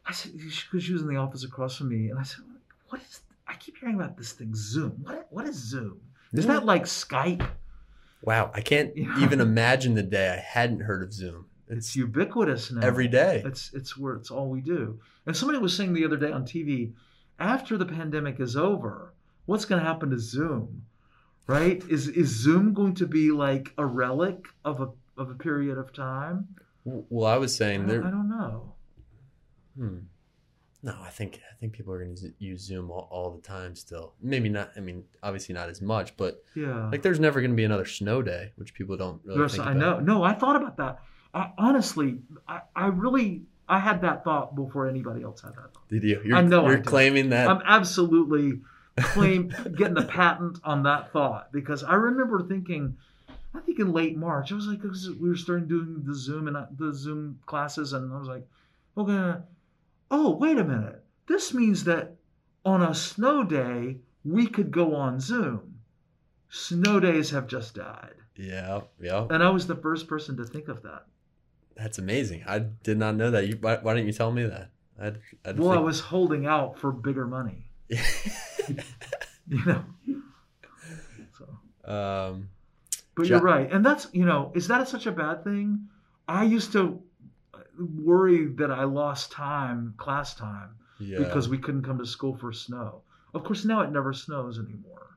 [0.06, 2.44] I said because she was in the office across from me, and I said,
[2.88, 4.92] "What is?" I keep hearing about this thing, Zoom.
[5.02, 6.00] What what is Zoom?
[6.32, 7.46] Is that like Skype?
[8.22, 9.22] wow i can't Yeah.
[9.22, 12.80] even imagine the day i hadn't heard of zoom It's it's ubiquitous now.
[12.80, 14.98] every day It's it's where it's all we do.
[15.26, 16.92] And somebody was saying the other day on TV,
[17.38, 19.12] after the pandemic is over,
[19.46, 20.86] what's going to happen to Zoom?
[21.46, 21.82] Right?
[21.90, 25.92] Is is Zoom going to be like a relic of a of a period of
[25.92, 26.48] time?
[26.86, 28.74] well i was saying don't, there I don't know.
[29.76, 29.98] Hmm.
[30.82, 33.74] No, I think I think people are going to use Zoom all, all the time
[33.74, 34.12] still.
[34.20, 34.70] Maybe not.
[34.76, 36.90] I mean, obviously not as much, but Yeah.
[36.90, 39.72] like there's never going to be another snow day, which people don't really think I
[39.72, 39.98] know.
[40.00, 41.00] No, I thought about that.
[41.32, 45.88] I, honestly, I, I really I had that thought before anybody else had that thought.
[45.88, 46.20] Did you?
[46.24, 46.86] You're, I know You're did.
[46.86, 47.48] claiming that.
[47.48, 48.60] I'm absolutely
[48.98, 52.96] claim getting the patent on that thought because I remember thinking,
[53.54, 56.56] I think in late March, I was like, we were starting doing the Zoom and
[56.76, 58.46] the Zoom classes, and I was like,
[58.96, 59.40] okay,
[60.10, 62.16] oh wait a minute, this means that
[62.64, 65.78] on a snow day we could go on Zoom.
[66.50, 69.26] Snow days have just died, yeah, yeah.
[69.30, 71.06] and I was the first person to think of that.
[71.76, 72.44] That's amazing.
[72.46, 73.48] I did not know that.
[73.48, 74.70] You, why, why didn't you tell me that?
[75.00, 79.84] I'd, I'd Well, I was holding out for bigger money, you know.
[81.36, 81.92] So.
[81.92, 82.48] um,
[83.16, 85.88] But you're right, and that's you know, is that such a bad thing?
[86.28, 87.02] I used to
[87.78, 91.18] worry that I lost time, class time, yeah.
[91.18, 93.02] because we couldn't come to school for snow.
[93.34, 95.13] Of course, now it never snows anymore.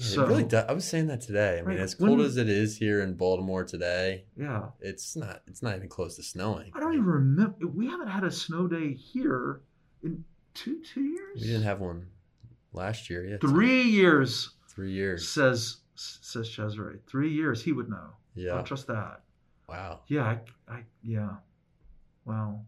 [0.00, 0.64] Yeah, so it really does.
[0.66, 1.54] I was saying that today.
[1.58, 5.14] I mean, Right, as cold when- as it is here in Baltimore today, yeah, it's
[5.14, 5.42] not.
[5.46, 6.70] It's not even close to snowing.
[6.74, 7.66] I don't even remember.
[7.66, 9.60] We haven't had a snow day here
[10.02, 11.40] in two two years.
[11.40, 12.06] We didn't have one
[12.72, 13.24] last year.
[13.26, 14.50] Yeah, three years.
[14.68, 15.28] three years.
[15.28, 17.00] Says says Cesare.
[17.06, 17.62] Three years.
[17.62, 18.14] He would know.
[18.34, 18.54] Yeah.
[18.54, 19.20] I'll trust that.
[19.68, 20.00] Wow.
[20.06, 20.40] Yeah, I,
[20.72, 21.34] I yeah.
[22.24, 22.62] Wow.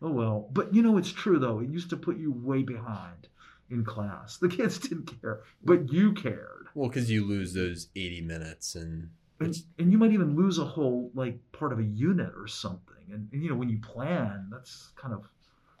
[0.00, 0.48] Oh well.
[0.52, 1.58] But you know it's true though.
[1.60, 3.28] It used to put you way behind
[3.70, 4.36] in class.
[4.38, 6.66] The kids didn't care, but you cared.
[6.74, 9.10] Well, because you lose those 80 minutes and
[9.40, 12.96] And, and you might even lose a whole like part of a unit or something.
[13.12, 15.28] And, and you know when you plan, that's kind of a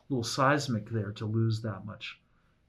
[0.08, 2.18] little seismic there to lose that much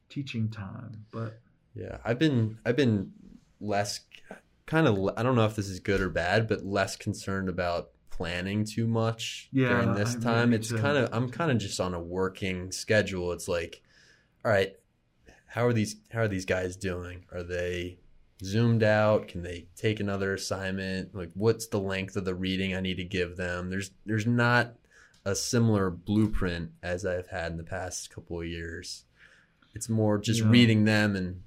[0.09, 1.05] teaching time.
[1.11, 1.39] But
[1.75, 3.11] yeah, I've been I've been
[3.59, 4.01] less
[4.65, 7.89] kind of I don't know if this is good or bad, but less concerned about
[8.11, 10.49] planning too much Yeah, during this I- time.
[10.51, 10.77] me It's too.
[10.77, 13.31] kind of I'm kind of just on a working schedule.
[13.31, 13.81] It's like,
[14.45, 14.73] all right,
[15.53, 17.25] how are these how are these guys doing?
[17.31, 17.99] Are they
[18.43, 19.27] zoomed out?
[19.27, 21.13] Can they take another assignment?
[21.13, 23.69] Like what's the length of the reading I need to give them?
[23.69, 24.75] There's there's not
[25.25, 29.05] a similar blueprint as I've had in the past couple of years.
[29.75, 30.49] It's more just Yeah.
[30.49, 31.43] reading them and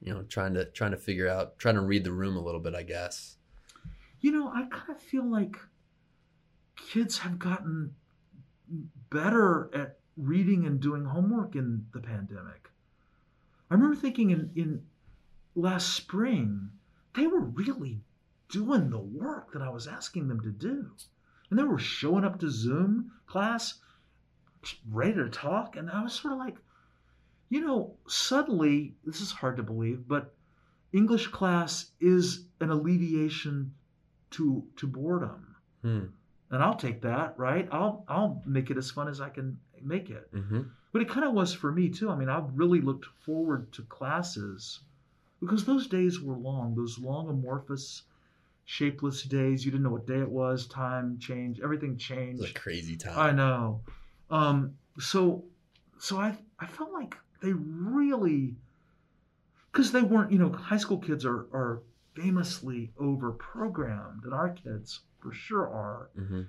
[0.00, 2.60] you know trying to trying to figure out trying to read the room a little
[2.60, 3.36] bit, I guess.
[4.20, 5.56] you know, I kind of feel like
[6.76, 7.94] kids have gotten
[9.10, 12.68] better at reading and doing homework in the pandemic.
[13.70, 14.82] I remember thinking in, in
[15.54, 16.70] last spring,
[17.14, 18.00] they were really
[18.48, 20.90] doing the work that I was asking them to do.
[21.50, 23.80] and they were showing up to Zoom class
[24.90, 25.76] ready to talk.
[25.76, 26.56] And I was sort of like,
[27.48, 30.34] you know, suddenly, this is hard to believe, but
[30.92, 33.74] English class is an alleviation
[34.30, 35.56] to to boredom.
[35.82, 36.04] Hmm.
[36.50, 37.68] And I'll take that, right?
[37.70, 40.32] I'll I'll make it as fun as I can make it.
[40.32, 40.62] Mm-hmm.
[40.96, 42.08] But it kind of was for me too.
[42.08, 44.80] I mean, I really looked forward to classes
[45.40, 48.04] because those days were long, those long amorphous
[48.64, 49.62] shapeless days.
[49.62, 52.54] You didn't know what day it was, time changed, everything It was a changed.
[52.54, 53.18] crazy time.
[53.18, 53.82] I know.
[54.30, 55.44] Um, so,
[55.98, 58.54] so I I felt like they really,
[59.70, 61.82] because they weren't, you know, high school kids are are
[62.14, 66.42] famously over programmed, and our kids for sure are, Mm-hmm.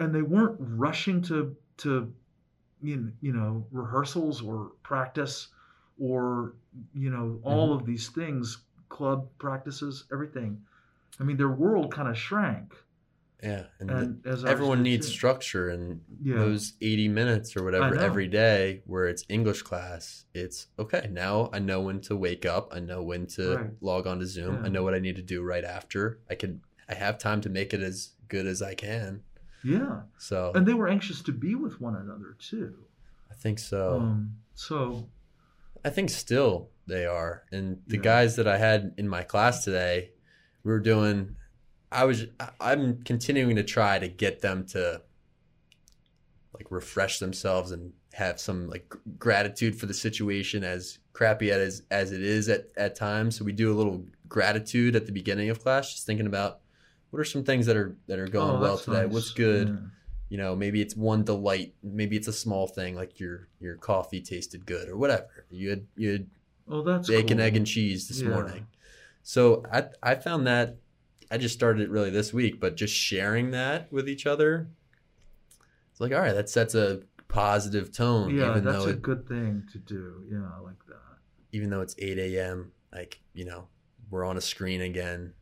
[0.00, 2.10] and they weren't rushing to to,
[2.86, 5.48] you know, you know rehearsals or practice,
[5.98, 6.54] or
[6.94, 7.46] you know mm-hmm.
[7.46, 8.58] all of these things,
[8.88, 10.60] club practices, everything.
[11.18, 12.74] I mean, their world kind of shrank,
[13.42, 15.12] Yeah, and, and as everyone needs too.
[15.12, 16.36] structure, and Yeah.
[16.38, 21.08] those eighty minutes or whatever every day, where it's English class, it's okay.
[21.10, 22.72] Now I know when to wake up.
[22.72, 23.70] I know when to Right.
[23.80, 24.60] log on to Zoom.
[24.64, 26.20] I know what I need to do right after.
[26.30, 26.60] I can.
[26.88, 29.22] I have time to make it as good as I can.
[29.66, 30.02] Yeah.
[30.18, 32.74] So and they were anxious to be with one another too.
[33.30, 33.96] I think so.
[34.00, 35.08] Um, so
[35.84, 37.42] I think still they are.
[37.52, 38.02] And the Yeah.
[38.02, 40.12] guys that I had in my class today,
[40.62, 41.36] we were doing.
[41.92, 42.26] I was.
[42.60, 45.02] I'm continuing to try to get them to
[46.54, 52.12] like refresh themselves and have some like gratitude for the situation as crappy as as
[52.12, 53.36] it is at at times.
[53.38, 56.60] So we do a little gratitude at the beginning of class, just thinking about
[57.16, 59.04] what are some things that are that are going oh, well today.
[59.04, 59.12] nice.
[59.12, 59.68] What's good?
[59.70, 59.76] Yeah.
[60.28, 64.20] you know maybe it's one delight maybe it's a small thing like your your coffee
[64.20, 66.26] tasted good or whatever you had you had
[66.68, 67.46] Oh, that's bacon cool.
[67.46, 68.28] egg and cheese this Yeah.
[68.30, 68.66] morning
[69.22, 70.76] so i i found that
[71.30, 74.68] i just started it really this week but just sharing that with each other
[75.92, 79.26] it's like all right that sets a positive tone Yeah, even that's a it, good
[79.26, 80.24] thing to do.
[80.30, 81.18] Yeah, I like that.
[81.52, 83.68] even though it's 8 a.m like you know
[84.10, 85.32] we're on a screen again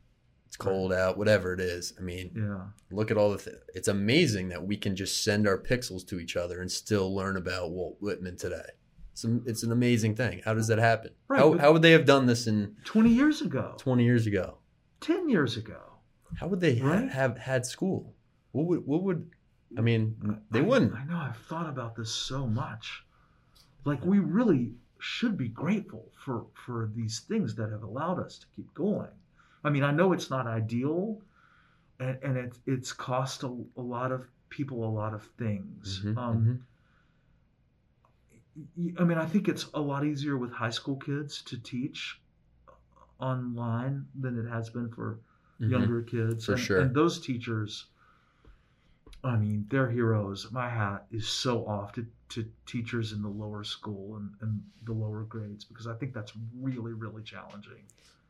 [0.55, 1.93] it's cold out whatever it is.
[1.99, 2.61] I mean Yeah,
[2.97, 6.21] look at all the th- it's amazing that we can just send our pixels to
[6.21, 8.71] each other and still learn about walt whitman today.
[9.13, 10.43] It's, am- it's an amazing thing.
[10.45, 11.11] How does that happen?
[11.29, 14.59] Right, how, how would they have done this in twenty years ago, 20 years ago.
[15.01, 15.81] Ten years ago.
[16.39, 18.15] how would they ha- have had school?
[18.53, 19.31] What would what would
[19.77, 20.95] i mean mm, they I- wouldn't.
[20.95, 21.17] I know.
[21.17, 23.03] I've thought about this so much.
[23.85, 28.47] Like we really should be grateful for for these things that have allowed us to
[28.55, 29.11] keep going.
[29.65, 31.21] I mean, I know it's not ideal,
[32.01, 36.03] and and it it's cost a, a lot of people a lot of things.
[36.05, 36.61] Mhm, um, mhm.
[38.77, 42.21] y- I mean, I think it's a lot easier with high school kids to teach
[43.19, 45.21] online than it has been for
[45.61, 45.71] Mhm.
[45.71, 46.47] younger kids.
[46.47, 46.81] For and, sure.
[46.81, 47.87] And those teachers,
[49.23, 50.51] I mean, they're heroes.
[50.53, 54.93] My hat is so off to, to teachers in the lower school and, and the
[54.93, 57.87] lower grades because I think that's really, really challenging.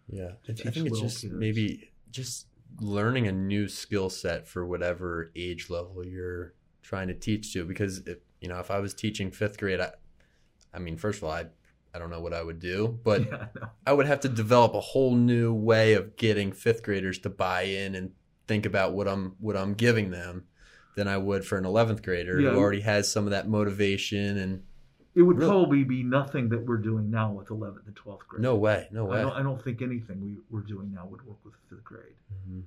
[0.09, 1.33] Yeah I- think it's just kids.
[1.33, 2.47] maybe just
[2.81, 7.99] learning a new skill set for whatever age level you're trying to teach to because
[8.07, 9.91] if you know if i was teaching fifth grade i
[10.73, 11.45] i mean first of all i
[11.95, 13.47] i don't know what i would do but yeah,
[13.87, 17.31] I i would have to develop a whole new way of getting fifth graders to
[17.31, 18.11] buy in and
[18.49, 20.45] think about what i'm what i'm giving them
[20.97, 22.51] than i would for an 11th grader Yeah.
[22.51, 24.63] who already has some of that motivation and
[25.15, 25.49] It would Really?
[25.51, 28.43] probably be nothing that we're doing now with 11th and 12th grade.
[28.43, 31.23] no way no I way don't, I don't think anything we, we're doing now would
[31.27, 32.17] work with fifth grade.
[32.49, 32.63] Mhm.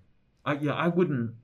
[0.45, 1.35] I, yeah, I wouldn't.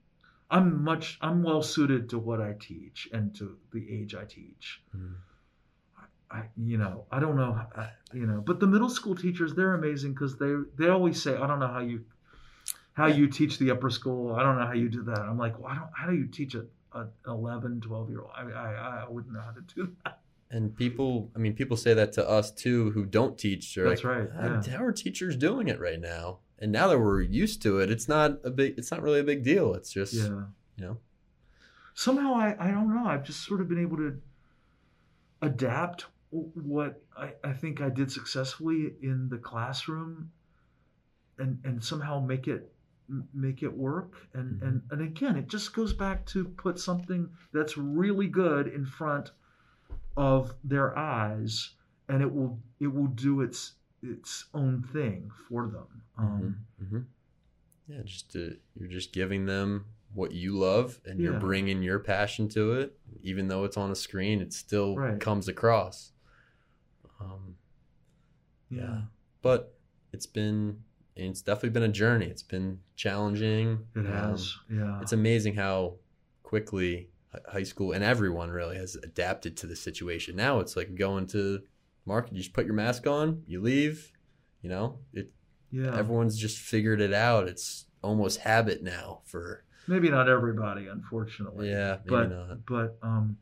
[0.50, 1.18] I'm much.
[1.22, 4.82] I'm well suited to what I teach and to the age I teach.
[4.96, 5.16] Mhm.
[6.32, 9.74] I, you know, I don't know, I, you know, but the middle school teachers, they're
[9.76, 12.06] amazing because they they always say, I don't know how you
[12.94, 14.34] how you teach the upper school.
[14.36, 15.20] I don't know how you do that.
[15.20, 15.90] I'm like, well, I don't.
[15.94, 18.32] How do you teach a, a 11, 12 year old?
[18.36, 20.20] I, I I wouldn't know how to do that.
[20.54, 23.74] And people, I mean, people say that to us too who don't teach.
[23.76, 24.78] That's like, right, "Ah, yeah.
[24.78, 26.40] How are teachers doing it right now?
[26.60, 29.24] And now that we're used to it, it's not a big, it's not really a
[29.24, 29.74] big deal.
[29.74, 30.44] It's just, Yeah.
[30.78, 30.98] you know,
[31.96, 34.20] somehow I, I don't know i've just sort of been able to
[35.42, 40.32] adapt what I, I think i did successfully in the classroom
[41.38, 42.72] and and somehow make it
[43.34, 44.68] make it work and Mhm.
[44.68, 49.32] and and again it just goes back to put something that's really good in front
[50.16, 51.72] of their eyes
[52.10, 55.88] and it will it will do its its own thing for them
[56.18, 56.58] um
[56.90, 57.00] hmm
[57.86, 59.84] yeah, just to, you're just giving them
[60.14, 62.98] what you love and you're bringing your passion to it.
[63.22, 65.20] Even though it's on a screen, it still Right.
[65.20, 66.14] comes across.
[67.20, 67.58] Um,
[68.70, 69.02] yeah.
[69.42, 69.76] But
[70.14, 70.80] it's been,
[71.18, 72.28] it's definitely been a journey.
[72.28, 73.86] It's been challenging.
[73.96, 75.96] it Um, has yeah it's amazing how
[76.44, 77.10] quickly
[77.52, 80.36] high school and everyone really has adapted to the situation.
[80.36, 81.62] Now it's like going to
[82.06, 82.34] market.
[82.34, 84.12] You just put your mask on, you leave.
[84.62, 85.32] You know, it.
[85.72, 85.98] Yeah.
[85.98, 87.48] Everyone's just figured it out.
[87.48, 89.64] It's almost habit now for.
[89.88, 91.70] Maybe not everybody, unfortunately.
[91.70, 92.66] Yeah, maybe but not.
[92.66, 93.38] but um,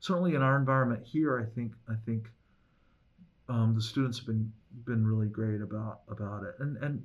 [0.00, 2.28] certainly in our environment here, I think I think
[3.48, 4.52] um, the students have been
[4.84, 7.04] been really great about about it, and and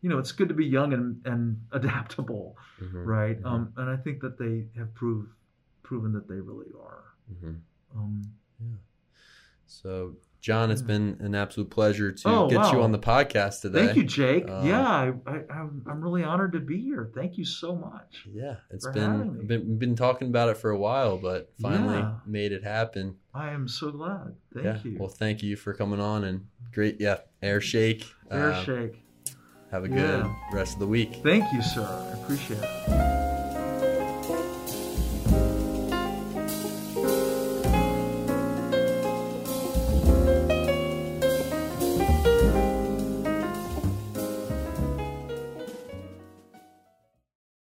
[0.00, 3.42] you know it's good to be young and and adaptable, Mhm, right?
[3.42, 3.46] Mhm.
[3.46, 5.32] Um, and I think that they have proved
[5.90, 7.02] proven that they really are.
[7.34, 7.56] mhm.
[7.96, 8.22] Um,
[9.66, 13.86] So, John, it's been an absolute pleasure to Oh, get you on the podcast today.
[13.86, 14.48] thank you, Jake.
[14.48, 17.10] Uh, yeah, I, I, I'm I'm really honored to be here.
[17.12, 18.24] Thank you so much.
[18.32, 22.14] Yeah, it's been, been been talking about it for a while, but finally Yeah.
[22.24, 23.16] made it happen.
[23.34, 24.36] I am so glad.
[24.54, 24.78] Thank yeah.
[24.84, 24.96] you.
[24.98, 27.00] Well, thank you for coming on and great.
[27.00, 28.06] Yeah, air shake.
[28.30, 29.02] Air Uh, shake.
[29.72, 30.34] Have a good Yeah.
[30.52, 31.16] rest of the week.
[31.24, 31.82] Thank you, sir.
[31.84, 33.09] I appreciate it.